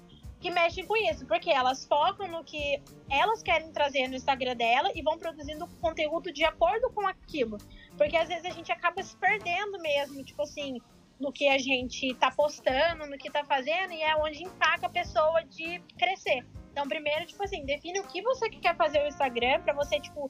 [0.45, 4.91] que mexem com isso, porque elas focam no que elas querem trazer no Instagram dela
[4.95, 7.57] e vão produzindo conteúdo de acordo com aquilo.
[7.97, 10.79] Porque às vezes a gente acaba se perdendo mesmo, tipo assim,
[11.19, 14.91] no que a gente tá postando, no que tá fazendo, e é onde empaca a
[14.91, 16.45] pessoa de crescer.
[16.75, 20.29] Então, primeiro, tipo assim, define o que você quer fazer no Instagram para você, tipo,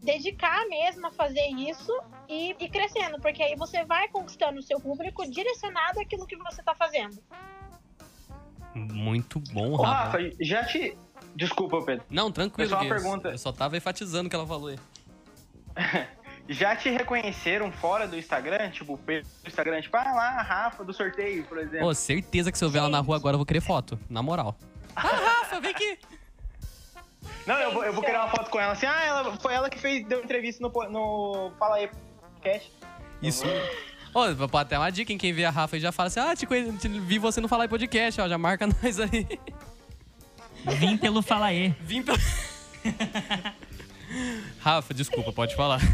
[0.00, 1.92] dedicar mesmo a fazer isso
[2.28, 6.62] e ir crescendo, porque aí você vai conquistando o seu público direcionado àquilo que você
[6.62, 7.20] tá fazendo.
[8.72, 10.18] Muito bom, Ô, Rafa.
[10.18, 10.96] Rafa, já te.
[11.34, 12.04] Desculpa, Pedro.
[12.08, 12.70] Não, tranquilo.
[12.70, 13.28] Só uma pergunta.
[13.30, 14.78] Eu só tava enfatizando o que ela falou aí.
[16.46, 18.68] Já te reconheceram fora do Instagram?
[18.68, 21.86] Tipo, pelo Instagram, tipo, ah lá, a Rafa do sorteio, por exemplo.
[21.86, 23.98] Pô, certeza que se eu ver ela na rua agora eu vou querer foto.
[24.10, 24.54] Na moral.
[25.54, 25.98] Rafa, vem aqui.
[27.46, 29.70] Não, eu vou, eu vou querer uma foto com ela assim, ah, ela, foi ela
[29.70, 31.88] que fez, deu entrevista no, no Fala aí
[32.20, 32.72] podcast.
[33.22, 33.44] Isso.
[34.14, 35.18] Ô, vou pôr até uma dica, hein?
[35.18, 37.48] Quem vê a Rafa e já fala assim, ah, te, conhe- te- vi você no
[37.48, 39.26] Falar em Podcast, ó, já marca nós aí.
[40.78, 41.70] Vim pelo Falaê.
[41.80, 42.18] Vim pelo...
[44.60, 45.80] Rafa, desculpa, pode falar.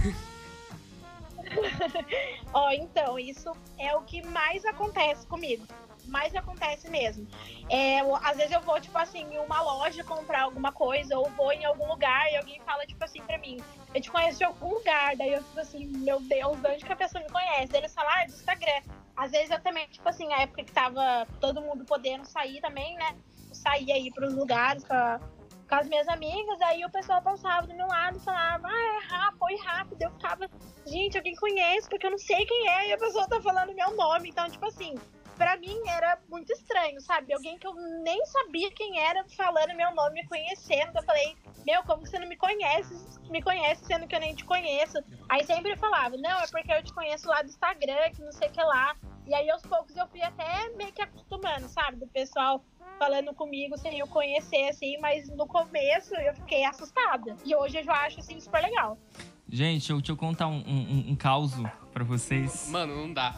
[2.52, 5.66] Ó, então, isso é o que mais acontece comigo.
[6.06, 7.26] Mais acontece mesmo.
[7.68, 11.28] É, eu- às vezes eu vou, tipo assim, em uma loja comprar alguma coisa, ou
[11.30, 13.58] vou em algum lugar e alguém fala, tipo assim, pra mim,
[13.94, 15.16] eu te conheço de algum lugar.
[15.16, 17.72] Daí eu fico assim, meu Deus, de onde que a pessoa me conhece?
[17.72, 18.82] Daí eles falam, ah, é do Instagram.
[19.16, 22.94] Às vezes eu também, tipo assim, a época que tava todo mundo podendo sair também,
[22.96, 23.14] né?
[23.52, 25.20] Sair aí pros lugares pra,
[25.68, 29.12] com as minhas amigas, aí o pessoal passava do meu lado e falava, ah, é
[29.14, 30.02] Rafa, oi rápido.
[30.02, 30.48] Eu ficava,
[30.86, 33.94] gente, alguém conhece, porque eu não sei quem é, e a pessoa tá falando meu
[33.94, 34.30] nome.
[34.30, 34.94] Então, tipo assim,
[35.40, 37.32] pra mim era muito estranho, sabe?
[37.32, 40.98] Alguém que eu nem sabia quem era falando meu nome, me conhecendo.
[40.98, 41.34] Eu falei,
[41.64, 42.94] meu, como você não me conhece?
[43.30, 44.98] Me conhece sendo que eu nem te conheço.
[45.30, 48.32] Aí sempre eu falava, não, é porque eu te conheço lá do Instagram, que não
[48.32, 48.94] sei o que lá.
[49.26, 51.96] E aí aos poucos eu fui até meio que acostumando, sabe?
[51.96, 52.62] Do pessoal
[52.98, 57.34] falando comigo sem eu conhecer, assim, mas no começo eu fiquei assustada.
[57.46, 58.98] E hoje eu já acho, assim, super legal.
[59.50, 62.68] Gente, eu, deixa eu contar um, um, um caso pra vocês.
[62.70, 63.34] Mano, não dá.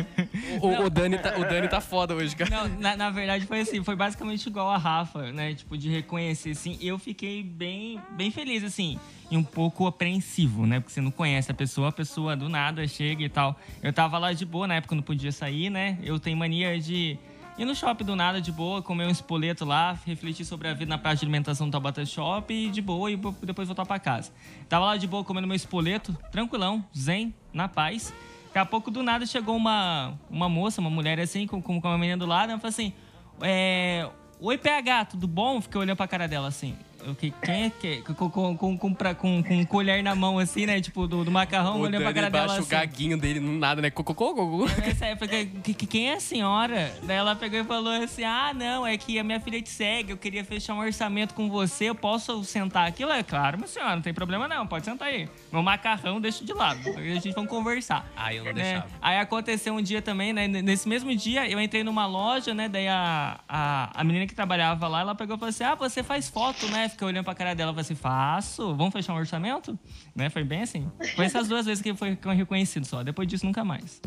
[0.60, 2.50] o, o- o Dani tá, o Dani tá foda hoje, cara.
[2.50, 5.54] Não, na, na verdade foi assim, foi basicamente igual a Rafa, né?
[5.54, 6.76] Tipo, de reconhecer, assim.
[6.80, 8.98] Eu fiquei bem, bem feliz, assim,
[9.30, 10.78] e um pouco apreensivo, né?
[10.78, 13.58] Porque você não conhece a pessoa, a pessoa do nada chega e tal.
[13.82, 15.98] Eu tava lá de boa, na época eu não podia sair, né?
[16.02, 17.18] Eu tenho mania de
[17.58, 20.88] ir no shopping do nada, de boa, comer um espoleto lá, refletir sobre a vida
[20.88, 24.32] na praça de alimentação do Tabata Shop e de boa, e depois voltar pra casa.
[24.68, 28.12] Tava lá de boa comendo meu espoleto, tranquilão, zen, na paz.
[28.46, 31.98] Daqui a pouco, do nada, chegou uma, uma moça, uma mulher assim, com, com uma
[31.98, 32.92] menina do lado, ela falou assim:
[33.40, 35.62] é, Oi, PH, tudo bom?
[35.62, 36.76] Fiquei olhando pra cara dela assim.
[37.14, 38.02] Quem é que.
[38.02, 40.80] Com, com, com, com, pra- com, com colher na mão, assim, né?
[40.80, 42.70] Tipo, do, do macarrão, O olhando pra cara dela baixa o assim.
[42.70, 43.90] gaguinho dele, no nada, né?
[43.90, 44.66] Cocô, cocô.
[44.80, 45.28] Nessa época,
[45.62, 46.92] que- que- quem é a senhora?
[47.02, 50.12] Daí ela pegou e falou assim: Ah, não, é que a minha filha te segue,
[50.12, 53.02] eu queria fechar um orçamento com você, eu posso sentar aqui?
[53.02, 55.28] Eu, é claro, minha senhora, não tem problema não, pode sentar aí.
[55.52, 58.10] Meu macarrão deixa de lado, aí a gente vai conversar.
[58.16, 58.62] Ah, eu não né?
[58.62, 58.86] deixava.
[59.00, 60.48] Aí aconteceu um dia também, né?
[60.48, 62.68] Nesse mesmo dia, eu entrei numa loja, né?
[62.68, 66.02] Daí a, a, a menina que trabalhava lá, ela pegou e falou assim: Ah, você
[66.02, 66.88] faz foto, né?
[66.96, 69.78] Fiquei olhando pra cara dela e falei assim: Faço, vamos fechar um orçamento?
[70.14, 70.30] Né?
[70.30, 70.90] Foi bem assim.
[71.14, 73.02] Foi essas duas vezes que foi foi reconhecido só.
[73.02, 74.00] Depois disso, nunca mais.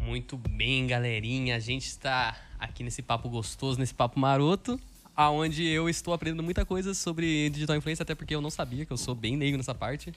[0.00, 1.56] Muito bem, galerinha.
[1.56, 4.80] A gente está aqui nesse papo gostoso, nesse papo maroto,
[5.16, 8.92] aonde eu estou aprendendo muita coisa sobre digital influência, até porque eu não sabia, que
[8.92, 10.14] eu sou bem leigo nessa parte.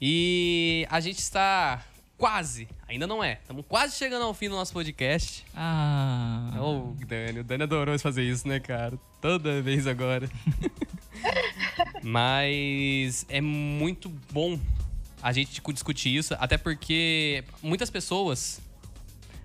[0.00, 1.84] E a gente está
[2.24, 5.44] quase, ainda não é, estamos quase chegando ao fim do nosso podcast.
[5.54, 6.54] Ah.
[6.58, 8.98] Oh, Dani, o Dani adorou fazer isso, né, cara?
[9.20, 10.26] Toda vez agora.
[12.02, 14.58] Mas é muito bom
[15.22, 18.58] a gente discutir isso, até porque muitas pessoas,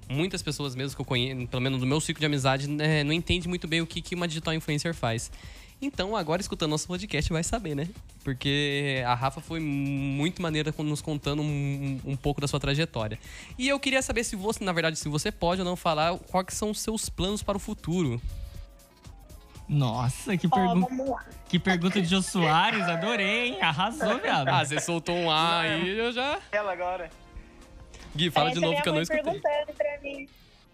[0.08, 3.12] muitas pessoas mesmo que eu conheço, pelo menos do meu ciclo de amizade, né, não
[3.12, 5.30] entendem muito bem o que, que uma digital influencer faz.
[5.82, 7.88] Então, agora escutando nosso podcast, vai saber, né?
[8.24, 13.18] Porque a Rafa foi muito maneira com- nos contando um, um pouco da sua trajetória.
[13.58, 16.54] E eu queria saber se você, na verdade, se você pode ou não falar quais
[16.54, 18.22] são os seus planos para o futuro.
[19.70, 21.26] Nossa, que, pergun lá.
[21.48, 23.62] que pergunta de Jô Soares, adorei, hein?
[23.62, 24.48] Arrasou, viado.
[24.50, 26.40] Ah, você soltou um A aí, eu já.
[26.52, 27.10] Ela agora.
[28.16, 29.24] Gui, fala de Parece a novo que eu não escutei.
[29.24, 30.28] perguntando pra mim.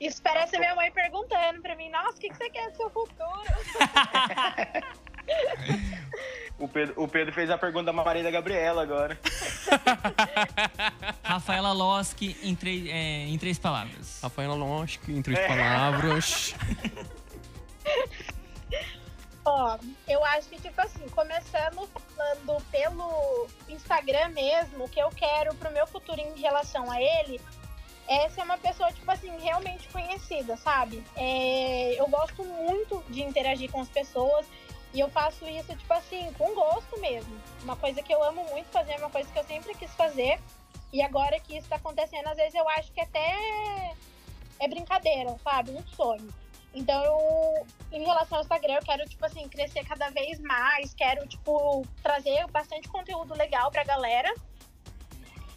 [0.06, 2.78] Isso parece a minha mãe perguntando pra mim, nossa, o que, que você quer do
[2.78, 3.26] seu futuro?
[6.58, 9.20] O Pedro, o Pedro fez a pergunta da Maria da Gabriela agora.
[11.22, 14.22] Rafaela Loski em, três- é, em três palavras.
[14.22, 16.56] Rafaela Loski, em três palavras.
[19.44, 19.78] Ó,
[20.08, 25.70] eu acho que, tipo assim, começando falando pelo Instagram mesmo, o que eu quero pro
[25.72, 27.42] meu futuro em relação a ele
[28.08, 31.04] é ser uma pessoa, tipo assim, realmente conhecida, sabe?
[31.16, 34.46] É, eu gosto muito de interagir com as pessoas
[34.94, 37.36] e eu faço isso, tipo assim, com gosto mesmo.
[37.64, 40.40] Uma coisa que eu amo muito fazer, uma coisa que eu sempre quis fazer.
[40.94, 43.94] E agora que isso tá acontecendo, às vezes eu acho que até
[44.60, 45.72] é brincadeira, sabe?
[45.72, 46.34] Um sonho.
[46.74, 50.94] Então, eu, em relação ao Instagram, eu quero, tipo assim, crescer cada vez mais.
[50.94, 54.34] Quero, tipo, trazer bastante conteúdo legal pra galera.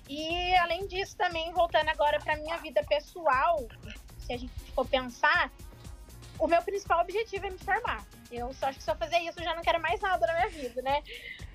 [0.09, 3.67] E, além disso, também, voltando agora pra minha vida pessoal,
[4.19, 5.53] se a gente for pensar,
[6.39, 8.05] o meu principal objetivo é me formar.
[8.31, 10.49] Eu só acho que só fazer isso eu já não quero mais nada na minha
[10.49, 11.03] vida, né?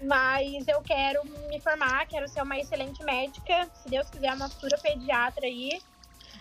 [0.04, 4.78] Mas eu quero me formar, quero ser uma excelente médica, se Deus quiser, uma futura
[4.78, 5.82] pediatra aí.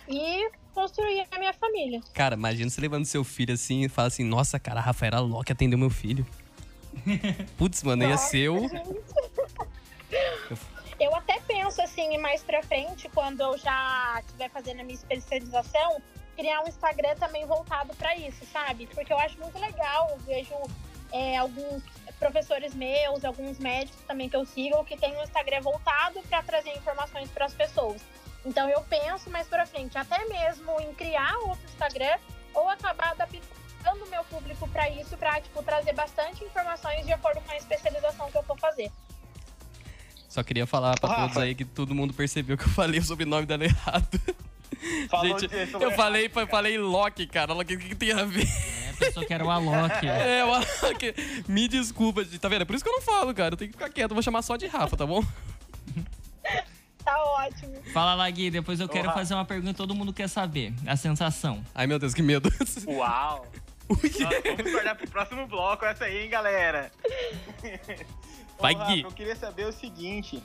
[0.08, 2.00] E construir a minha família.
[2.12, 5.52] Cara, imagina você levando seu filho assim e fala assim: Nossa, cara, a Rafaela Loki
[5.52, 6.26] atendeu meu filho.
[7.56, 8.68] Putz, mano, ia ser o.
[12.02, 16.02] assim, mais pra frente, quando eu já estiver fazendo a minha especialização,
[16.36, 18.86] criar um Instagram também voltado pra isso, sabe?
[18.88, 20.54] Porque eu acho muito legal, eu vejo
[21.12, 21.82] é, alguns
[22.18, 26.70] professores meus, alguns médicos também que eu sigo, que tem um Instagram voltado pra trazer
[26.76, 28.02] informações para as pessoas.
[28.44, 32.18] Então eu penso mais pra frente, até mesmo em criar outro Instagram
[32.54, 37.40] ou acabar adaptando o meu público pra isso, pra tipo, trazer bastante informações de acordo
[37.40, 38.90] com a especialização que eu for fazer.
[40.32, 43.44] Só queria falar pra todos aí que todo mundo percebeu que eu falei o sobrenome
[43.44, 44.18] dela errado.
[45.10, 47.52] Falou Gente, eu falei, eu falei Loki, cara.
[47.52, 48.48] Loki, o que, que tem a ver?
[48.48, 49.92] É, pensou que era o Alok.
[50.08, 51.14] É, o Loki.
[51.46, 52.62] Me desculpa, tá vendo?
[52.62, 53.52] É por isso que eu não falo, cara.
[53.52, 54.12] Eu tenho que ficar quieto.
[54.12, 55.22] Eu vou chamar só de Rafa, tá bom?
[57.04, 57.82] Tá ótimo.
[57.92, 60.72] Fala lá, Gui, depois eu quero fazer uma pergunta que todo mundo quer saber.
[60.86, 61.60] A sensação.
[61.74, 62.48] Ai, meu Deus, que medo.
[62.86, 63.44] Uau!
[63.88, 66.92] Vamos guardar pro próximo bloco essa aí, hein, galera?
[68.62, 69.02] Vai, Rafa, Gui.
[69.02, 70.42] Eu queria saber o seguinte.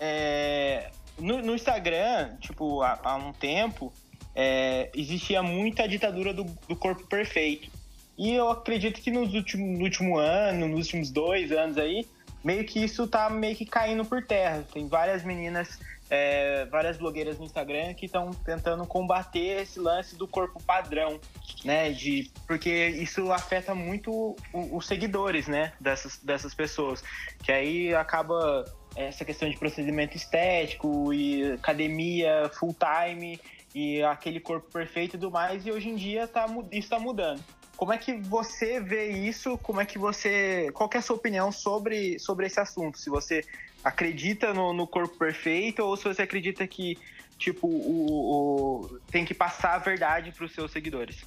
[0.00, 3.92] é, no, no Instagram, tipo, há, há um tempo,
[4.34, 7.68] é, existia muita ditadura do, do corpo perfeito.
[8.16, 12.06] E eu acredito que nos últimos, no último ano, nos últimos dois anos aí,
[12.42, 14.64] meio que isso tá meio que caindo por terra.
[14.72, 15.78] Tem várias meninas,
[16.10, 21.20] é, várias blogueiras no Instagram que estão tentando combater esse lance do corpo padrão,
[21.64, 21.90] né?
[21.90, 25.72] De, porque isso afeta muito os seguidores, né?
[25.80, 27.02] Dessas, dessas pessoas.
[27.42, 28.64] Que aí acaba
[28.96, 33.38] essa questão de procedimento estético e academia full time
[33.74, 35.66] e aquele corpo perfeito e tudo mais.
[35.66, 37.42] E hoje em dia tá, isso tá mudando.
[37.76, 39.56] Como é que você vê isso?
[39.58, 40.68] Como é que você.
[40.72, 42.98] Qual que é a sua opinião sobre, sobre esse assunto?
[42.98, 43.44] Se você
[43.82, 46.98] acredita no, no corpo perfeito ou se você acredita que,
[47.38, 51.24] tipo, o, o- tem que passar a verdade para os seus seguidores?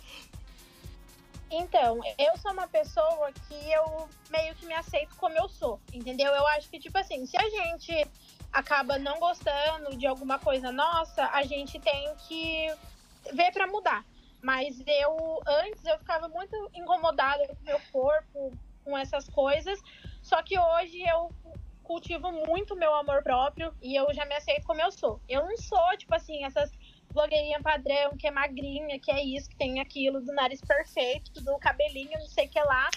[1.49, 6.32] Então, eu sou uma pessoa que eu meio que me aceito como eu sou, entendeu?
[6.34, 8.08] Eu acho que, tipo assim, se a gente
[8.54, 12.74] acaba não gostando de alguma coisa nossa, a gente tem que
[13.34, 14.06] ver pra mudar.
[14.41, 18.52] Mas eu, antes, eu ficava muito incomodada com meu corpo,
[18.84, 19.78] com essas coisas.
[20.24, 21.30] Só que hoje eu
[21.91, 25.19] cultivo muito meu amor próprio e eu já me aceito como eu sou.
[25.27, 26.71] Eu não sou, tipo assim, essas
[27.13, 31.57] blogueirinha padrão, que é magrinha, que é isso, que tem aquilo, do nariz perfeito, do
[31.59, 32.89] cabelinho, não sei o que lá.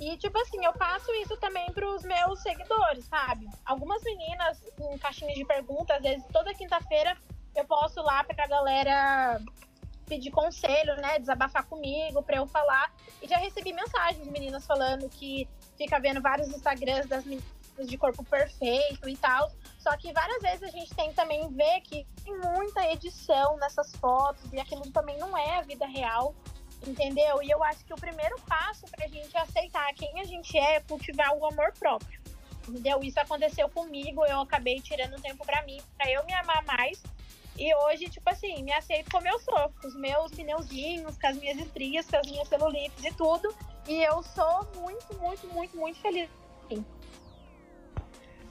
[0.00, 3.48] E, tipo assim, eu passo isso também pros meus seguidores, sabe?
[3.64, 7.16] Algumas meninas em caixinhas de perguntas, às vezes toda quinta-feira
[7.54, 9.40] eu posto lá pra galera
[10.08, 11.20] pedir conselho, né?
[11.20, 12.92] Desabafar comigo, pra eu falar.
[13.22, 15.48] E já recebi mensagens de meninas falando que
[15.78, 19.50] fica vendo vários Instagrams das meninas de corpo perfeito e tal.
[19.78, 24.52] Só que várias vezes a gente tem também ver que tem muita edição nessas fotos
[24.52, 26.34] e aquilo também não é a vida real,
[26.86, 27.42] entendeu?
[27.42, 30.80] E eu acho que o primeiro passo pra gente aceitar quem a gente é é
[30.80, 32.20] cultivar o amor próprio.
[32.68, 33.00] Entendeu?
[33.02, 37.02] Isso aconteceu comigo, eu acabei tirando tempo pra mim, pra eu me amar mais.
[37.58, 41.36] E hoje, tipo assim, me aceito como eu sou, com os meus pneuzinhos, com as
[41.36, 43.54] minhas estrias, com as minhas celulites e tudo.
[43.86, 46.30] E eu sou muito, muito, muito, muito feliz.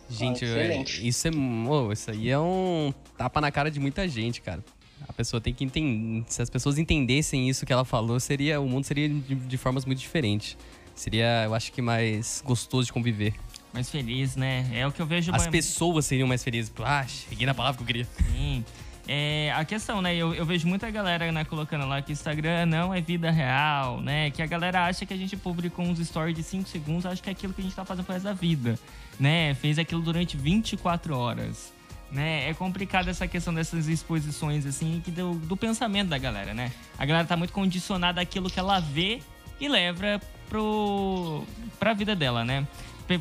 [0.09, 1.31] Gente, Ah, isso é.
[1.31, 4.63] ô, isso aí é um tapa na cara de muita gente, cara.
[5.07, 6.23] A pessoa tem que entender.
[6.27, 9.85] Se as pessoas entendessem isso que ela falou, seria o mundo seria de, de formas
[9.85, 10.57] muito diferentes.
[10.95, 13.33] Seria, eu acho que mais gostoso de conviver.
[13.73, 14.69] Mais feliz, né?
[14.73, 15.31] É o que eu vejo.
[15.33, 16.71] As pessoas seriam mais felizes.
[16.79, 18.05] Ah, cheguei na palavra que eu queria.
[18.31, 18.65] Sim.
[19.11, 20.15] É, a questão, né?
[20.15, 24.29] Eu, eu, vejo muita galera né, colocando lá que Instagram não é vida real, né?
[24.29, 27.27] Que a galera acha que a gente publica uns stories de 5 segundos, acha que
[27.27, 28.77] é aquilo que a gente tá fazendo pro resto da vida,
[29.19, 29.55] né?
[29.55, 31.73] Fez aquilo durante 24 horas.
[32.11, 32.51] Né?
[32.51, 36.71] É complicado essa questão dessas exposições, assim, que do, do pensamento da galera, né?
[36.95, 39.21] A galera tá muito condicionada àquilo que ela vê
[39.59, 41.43] e leva pro,
[41.79, 42.67] pra vida dela, né?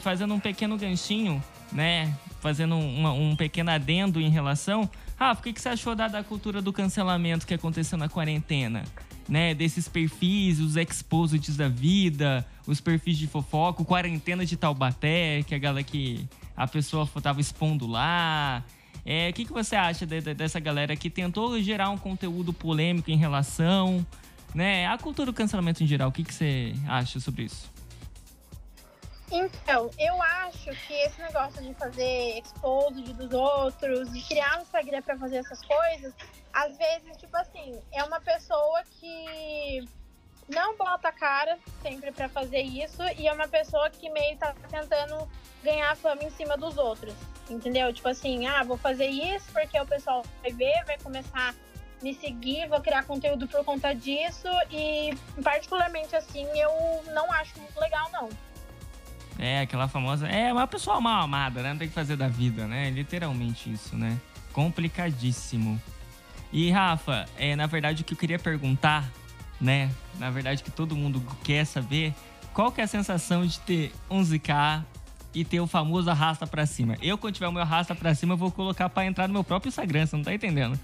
[0.01, 2.15] Fazendo um pequeno ganchinho, né?
[2.43, 4.89] Fazendo uma, um pequeno adendo em relação.
[5.19, 8.85] Rafa, o que, que você achou da, da cultura do cancelamento que aconteceu na quarentena?
[9.29, 15.55] Né, desses perfis, os exposits da vida, os perfis de fofoca, quarentena de Taubaté, que
[15.55, 18.65] a galera que a pessoa tava expondo lá.
[19.05, 22.55] É, o que, que você acha de, de, dessa galera que tentou gerar um conteúdo
[22.55, 24.07] polêmico em relação
[24.55, 24.87] né?
[24.87, 27.71] A cultura do cancelamento em geral, o que, que você acha sobre isso?
[29.31, 35.03] Então, eu acho que esse negócio de fazer exposed dos outros, de criar um Instagram
[35.03, 36.15] para fazer essas coisas,
[36.53, 39.85] às vezes, tipo assim, é uma pessoa que
[40.49, 44.55] não bota a cara sempre para fazer isso e é uma pessoa que meio tá
[44.71, 45.29] tentando
[45.63, 47.15] ganhar fama em cima dos outros,
[47.51, 47.93] entendeu?
[47.93, 51.55] Tipo assim, ah, vou fazer isso porque o pessoal vai ver, vai começar
[52.03, 56.71] me seguir, vou criar conteúdo por conta disso e particularmente assim eu
[57.13, 58.29] não acho muito legal não.
[59.39, 60.27] É, aquela famosa.
[60.27, 61.71] É uma pessoa mal amada, né?
[61.71, 62.91] Não tem que fazer da vida, né?
[62.91, 64.19] Literalmente isso, né?
[64.53, 65.81] Complicadíssimo.
[66.53, 69.09] E, Rafa, é, na verdade, o que eu queria perguntar,
[69.61, 69.91] né?
[70.19, 72.13] Na verdade, que todo mundo quer saber,
[72.53, 74.83] qual que é a sensação de ter 11k
[75.33, 76.97] e ter o famoso arrasta para cima?
[77.01, 79.45] Eu, quando tiver o meu arrasta para cima, eu vou colocar para entrar no meu
[79.45, 80.79] próprio Instagram, você não tá entendendo?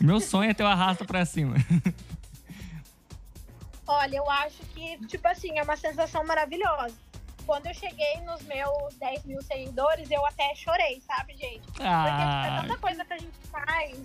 [0.00, 1.54] Meu sonho é ter o arrasta pra cima.
[3.86, 6.94] Olha, eu acho que, tipo assim, é uma sensação maravilhosa.
[7.46, 11.62] Quando eu cheguei nos meus 10 mil seguidores, eu até chorei, sabe, gente?
[11.80, 12.02] Ah.
[12.02, 13.98] Porque é tanta coisa que a gente faz.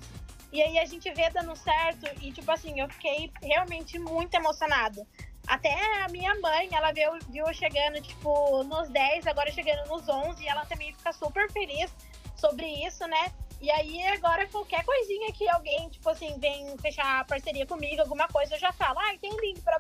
[0.52, 2.06] E aí a gente vê dando certo.
[2.22, 5.08] E, tipo assim, eu fiquei realmente muito emocionada.
[5.48, 5.74] Até
[6.04, 10.44] a minha mãe, ela viu, viu chegando, tipo, nos 10, agora chegando nos 11.
[10.44, 11.92] E ela também fica super feliz
[12.36, 13.32] sobre isso, né?
[13.60, 18.56] E aí, agora, qualquer coisinha que alguém, tipo assim, vem fechar parceria comigo, alguma coisa,
[18.56, 19.80] eu já falo, ah, tem link pra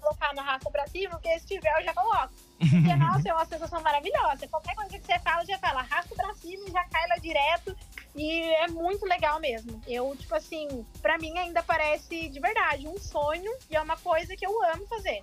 [0.00, 2.32] colocar na raça pra cima, porque se tiver, eu já coloco.
[2.58, 4.48] Porque, nossa, é uma sensação maravilhosa.
[4.48, 7.76] Qualquer coisa que você fala, já fala, arrasta pra cima e já cai lá direto.
[8.14, 9.80] E é muito legal mesmo.
[9.86, 14.36] Eu, tipo assim, pra mim ainda parece de verdade um sonho e é uma coisa
[14.36, 15.20] que eu amo fazer.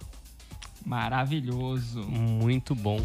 [0.86, 2.02] Maravilhoso.
[2.04, 2.98] Muito bom.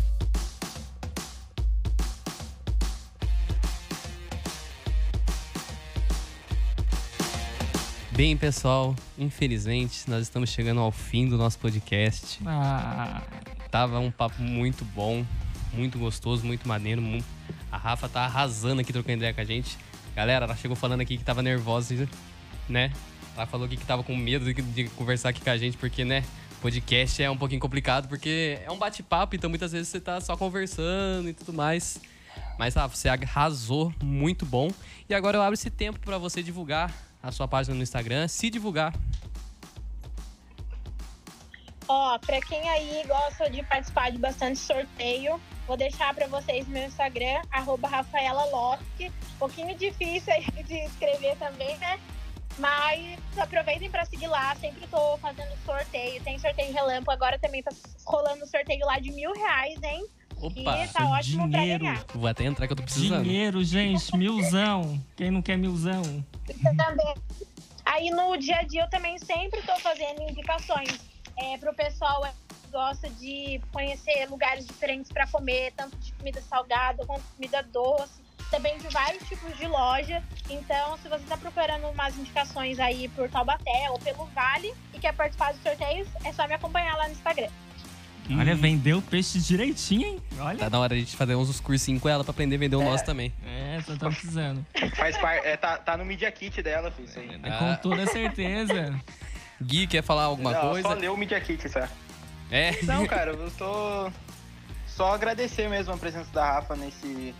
[8.14, 12.40] Bem, pessoal, infelizmente nós estamos chegando ao fim do nosso podcast.
[12.44, 13.22] Ah.
[13.70, 15.24] Tava um papo muito bom,
[15.72, 17.02] muito gostoso, muito maneiro.
[17.70, 19.78] A Rafa tá arrasando aqui trocando ideia com a gente.
[20.14, 22.06] Galera, ela chegou falando aqui que tava nervosa,
[22.68, 22.92] né?
[23.34, 26.04] Ela falou aqui que tava com medo de, de conversar aqui com a gente, porque,
[26.04, 26.22] né?
[26.60, 30.36] Podcast é um pouquinho complicado, porque é um bate-papo, então muitas vezes você tá só
[30.36, 31.98] conversando e tudo mais.
[32.58, 34.70] Mas, Rafa, você arrasou, muito bom.
[35.08, 36.92] E agora eu abro esse tempo para você divulgar
[37.22, 38.92] a sua página no Instagram, se divulgar.
[41.88, 46.84] Ó, pra quem aí gosta de participar de bastante sorteio, vou deixar para vocês meu
[46.84, 47.88] Instagram, arroba.
[47.88, 52.00] Um pouquinho difícil aí de escrever também, né?
[52.58, 57.70] Mas aproveitem para seguir lá, sempre tô fazendo sorteio, tem sorteio relâmpago, agora também tá
[58.04, 60.06] rolando sorteio lá de mil reais, hein?
[60.42, 61.84] Opa, e tá ótimo dinheiro.
[61.84, 62.04] pra ganhar.
[62.14, 63.22] Vou até entrar que eu tô precisando.
[63.22, 65.00] Dinheiro, gente, milzão.
[65.16, 66.02] Quem não quer milzão?
[66.76, 67.14] também.
[67.84, 70.98] Aí no dia a dia eu também sempre tô fazendo indicações
[71.36, 77.04] é, pro pessoal que gosta de conhecer lugares diferentes para comer, tanto de comida salgada
[77.06, 78.22] quanto comida doce
[78.52, 80.22] também de vários tipos de loja.
[80.50, 85.14] Então, se você está procurando umas indicações aí por Taubaté ou pelo Vale e quer
[85.14, 87.48] participar dos sorteios, é só me acompanhar lá no Instagram.
[88.30, 90.22] Olha, vendeu o peixe direitinho, hein?
[90.38, 90.58] Olha.
[90.58, 92.76] Tá na hora de a gente fazer uns cursinhos com ela pra aprender a vender
[92.76, 92.84] o é.
[92.84, 93.32] nosso também.
[93.44, 94.64] É, só tá precisando.
[94.96, 95.46] Faz parte.
[95.46, 97.08] É, tá, tá no Media Kit dela, filho.
[97.08, 97.40] Isso aí.
[97.42, 98.94] É, com toda certeza.
[99.60, 100.88] Gui, quer falar alguma Não, coisa?
[100.88, 101.86] Só leu o Media Kit, só.
[102.50, 102.82] É.
[102.82, 104.10] Não, cara, eu tô.
[104.86, 107.34] Só agradecer mesmo a presença da Rafa nesse.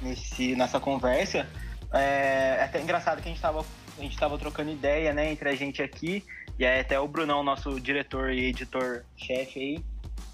[0.00, 1.46] nesse nessa conversa.
[1.92, 3.64] É, é até engraçado que a gente tava.
[3.96, 6.24] A gente tava trocando ideia, né, entre a gente aqui.
[6.58, 9.84] E aí até o Brunão, nosso diretor e editor-chefe aí,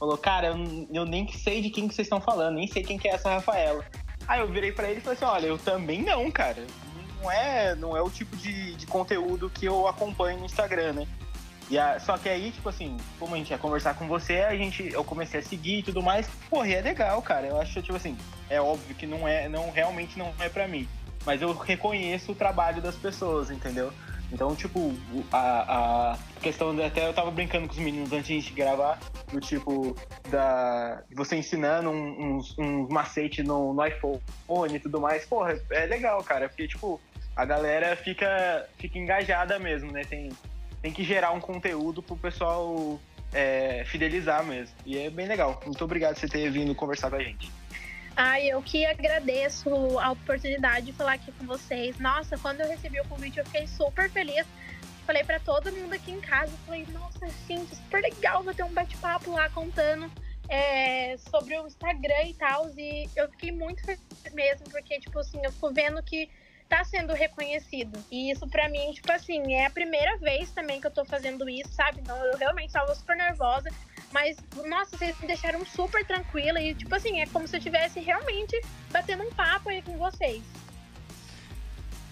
[0.01, 0.57] Falou, cara,
[0.91, 3.29] eu, nem sei de quem que vocês estão falando, nem sei quem que é essa
[3.29, 3.85] Rafaela.
[4.27, 6.65] Aí eu virei para ele e falei assim, olha, eu também não, cara.
[7.21, 11.07] Não é, não é o tipo de, de conteúdo que eu acompanho no Instagram, né?
[11.69, 14.57] E a, só que aí, tipo assim, como a gente ia conversar com você, a
[14.57, 16.27] gente, eu comecei a seguir e tudo mais.
[16.49, 17.47] Porra, é legal, cara.
[17.49, 18.17] Eu acho, tipo assim,
[18.49, 20.89] é óbvio que não é, não realmente não é para mim.
[21.27, 23.93] mas eu reconheço o trabalho das pessoas, entendeu?
[24.33, 24.95] Então, tipo,
[25.31, 28.99] a, a questão, de, até eu tava brincando com os meninos antes de gravar,
[29.33, 29.97] do tipo,
[30.29, 35.25] da você ensinando uns, uns macetes no, no iPhone e tudo mais.
[35.25, 37.01] Porra, é legal, cara, porque, tipo,
[37.37, 40.03] a galera fica, fica engajada mesmo, né?
[40.05, 40.31] Tem,
[40.83, 42.99] tem que gerar um conteúdo pro pessoal
[43.33, 44.75] é, fidelizar mesmo.
[44.85, 45.61] E é bem legal.
[45.65, 47.51] Muito obrigado por você ter vindo conversar com a gente.
[48.17, 51.99] Ai, eu que agradeço a oportunidade de falar aqui com vocês.
[51.99, 54.47] Nossa, quando eu recebi o convite, eu fiquei super feliz.
[55.07, 58.73] Falei para todo mundo aqui em casa, falei, nossa, gente, super legal, vou ter um
[58.73, 60.11] bate-papo lá contando
[60.49, 62.69] é, sobre o Instagram e tal.
[62.77, 66.29] E eu fiquei muito feliz mesmo, porque, tipo assim, eu fico vendo que
[66.69, 67.99] tá sendo reconhecido.
[68.11, 71.49] E isso para mim, tipo assim, é a primeira vez também que eu tô fazendo
[71.49, 72.01] isso, sabe?
[72.01, 73.69] Então eu realmente tava super nervosa.
[74.13, 74.37] Mas,
[74.67, 78.61] nossa, vocês me deixaram super tranquila e, tipo assim, é como se eu estivesse realmente
[78.91, 80.43] batendo um papo aí com vocês.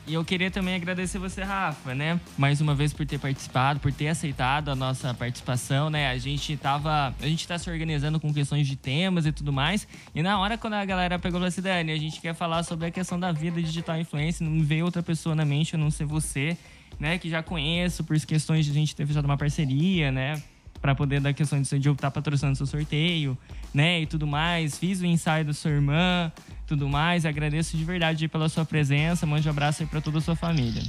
[0.08, 2.18] E eu queria também agradecer você, Rafa, né?
[2.38, 6.08] Mais uma vez por ter participado, por ter aceitado a nossa participação, né?
[6.08, 7.14] A gente tava.
[7.20, 9.86] A gente tá se organizando com questões de temas e tudo mais.
[10.14, 12.90] E na hora, quando a galera pegou a Dani, a gente quer falar sobre a
[12.90, 16.56] questão da vida digital influência, não veio outra pessoa na mente a não ser você,
[16.98, 17.18] né?
[17.18, 20.42] Que já conheço por questões de a gente ter fechado uma parceria, né?
[20.80, 23.36] Para poder dar questão de eu estar patrocinando seu sorteio,
[23.72, 24.78] né, e tudo mais.
[24.78, 26.32] Fiz o ensaio da sua irmã,
[26.66, 27.26] tudo mais.
[27.26, 29.26] Agradeço de verdade pela sua presença.
[29.26, 30.82] Mande um abraço aí para toda a sua família.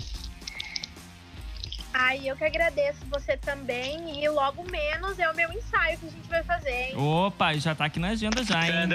[2.02, 4.24] Ai, eu que agradeço você também.
[4.24, 6.96] E logo menos é o meu ensaio que a gente vai fazer, hein?
[6.96, 8.88] Opa, já tá aqui na agenda já, hein?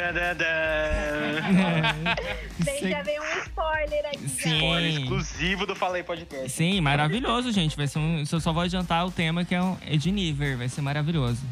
[2.65, 4.27] Bem, já veio um spoiler aqui.
[4.27, 4.55] Sim.
[4.55, 6.49] Spoiler exclusivo do Falei Podcast.
[6.49, 7.77] Sim, maravilhoso, gente.
[7.77, 10.57] Vai ser um, eu só vou adiantar o tema que é, um, é de nível.
[10.57, 11.43] Vai ser maravilhoso.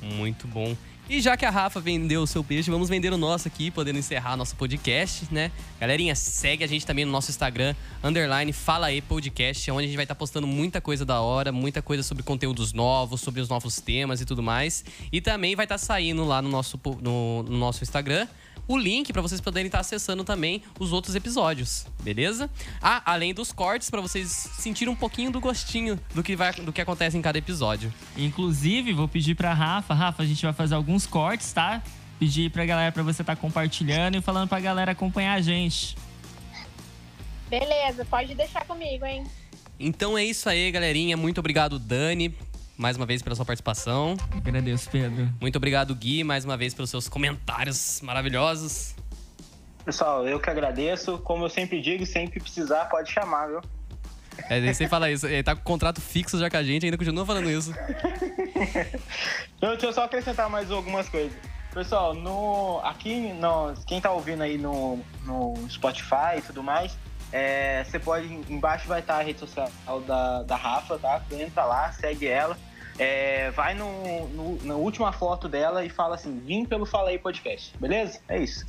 [0.00, 0.76] Muito bom.
[1.10, 3.98] E já que a Rafa vendeu o seu peixe, vamos vender o nosso aqui, podendo
[3.98, 5.50] encerrar nosso podcast, né?
[5.80, 9.96] Galerinha, segue a gente também no nosso Instagram, underline Fala aí Podcast, onde a gente
[9.96, 13.48] vai estar tá postando muita coisa da hora, muita coisa sobre conteúdos novos, sobre os
[13.48, 14.84] novos temas e tudo mais.
[15.10, 18.28] E também vai estar tá saindo lá no nosso, no, no nosso Instagram
[18.68, 22.50] o link para vocês poderem estar acessando também os outros episódios, beleza?
[22.82, 26.72] Ah, além dos cortes para vocês sentirem um pouquinho do gostinho do que vai do
[26.72, 27.92] que acontece em cada episódio.
[28.16, 31.82] Inclusive, vou pedir para Rafa, Rafa, a gente vai fazer alguns cortes, tá?
[32.18, 35.96] Pedir pra galera para você estar tá compartilhando e falando pra galera acompanhar a gente.
[37.48, 39.24] Beleza, pode deixar comigo, hein?
[39.80, 41.16] Então é isso aí, galerinha.
[41.16, 42.34] Muito obrigado, Dani,
[42.78, 44.16] mais uma vez pela sua participação.
[44.34, 45.28] Agradeço, Pedro.
[45.40, 48.94] Muito obrigado, Gui, mais uma vez pelos seus comentários maravilhosos.
[49.84, 51.18] Pessoal, eu que agradeço.
[51.18, 53.60] Como eu sempre digo, sempre precisar, pode chamar, viu?
[54.48, 55.26] É, ele sempre fala isso.
[55.26, 57.74] Ele tá com contrato fixo já com a gente, ainda continua falando isso.
[59.56, 61.36] então, deixa eu só acrescentar mais algumas coisas.
[61.74, 66.96] Pessoal, no, aqui, no, quem tá ouvindo aí no, no Spotify e tudo mais,
[67.32, 69.70] é, você pode, embaixo vai estar a rede social
[70.06, 71.22] da, da Rafa, tá?
[71.32, 72.56] Entra lá, segue ela.
[72.98, 77.18] É, vai no, no, na última foto dela e fala assim: vim pelo Fala aí
[77.18, 78.20] Podcast, beleza?
[78.28, 78.66] É isso.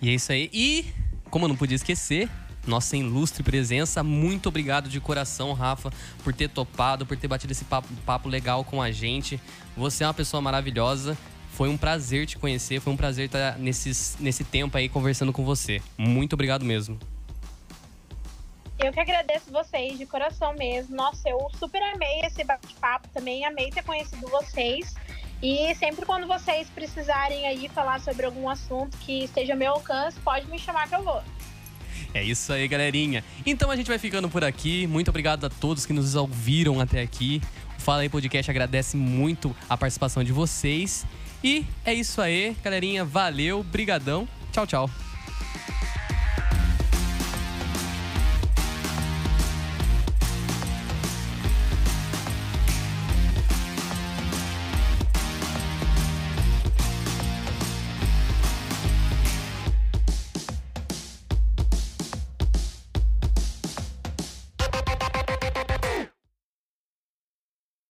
[0.00, 0.50] E é isso aí.
[0.52, 0.86] E,
[1.30, 2.28] como eu não podia esquecer,
[2.66, 4.02] nossa ilustre presença.
[4.02, 5.92] Muito obrigado de coração, Rafa,
[6.22, 9.40] por ter topado, por ter batido esse papo, papo, legal com a gente.
[9.76, 11.16] Você é uma pessoa maravilhosa.
[11.50, 15.44] Foi um prazer te conhecer, foi um prazer estar nesses, nesse tempo aí conversando com
[15.44, 15.82] você.
[15.98, 16.98] Muito obrigado mesmo.
[18.82, 20.96] Eu que agradeço vocês de coração mesmo.
[20.96, 24.94] Nossa, eu super amei esse bate-papo também, amei ter conhecido vocês.
[25.40, 30.18] E sempre quando vocês precisarem aí falar sobre algum assunto que esteja ao meu alcance,
[30.20, 31.22] pode me chamar que eu vou.
[32.12, 33.24] É isso aí, galerinha.
[33.46, 34.86] Então a gente vai ficando por aqui.
[34.88, 37.40] Muito obrigado a todos que nos ouviram até aqui.
[37.78, 41.06] O Fala aí Podcast agradece muito a participação de vocês.
[41.42, 43.04] E é isso aí, galerinha.
[43.04, 44.28] Valeu, brigadão.
[44.52, 45.11] Tchau, tchau.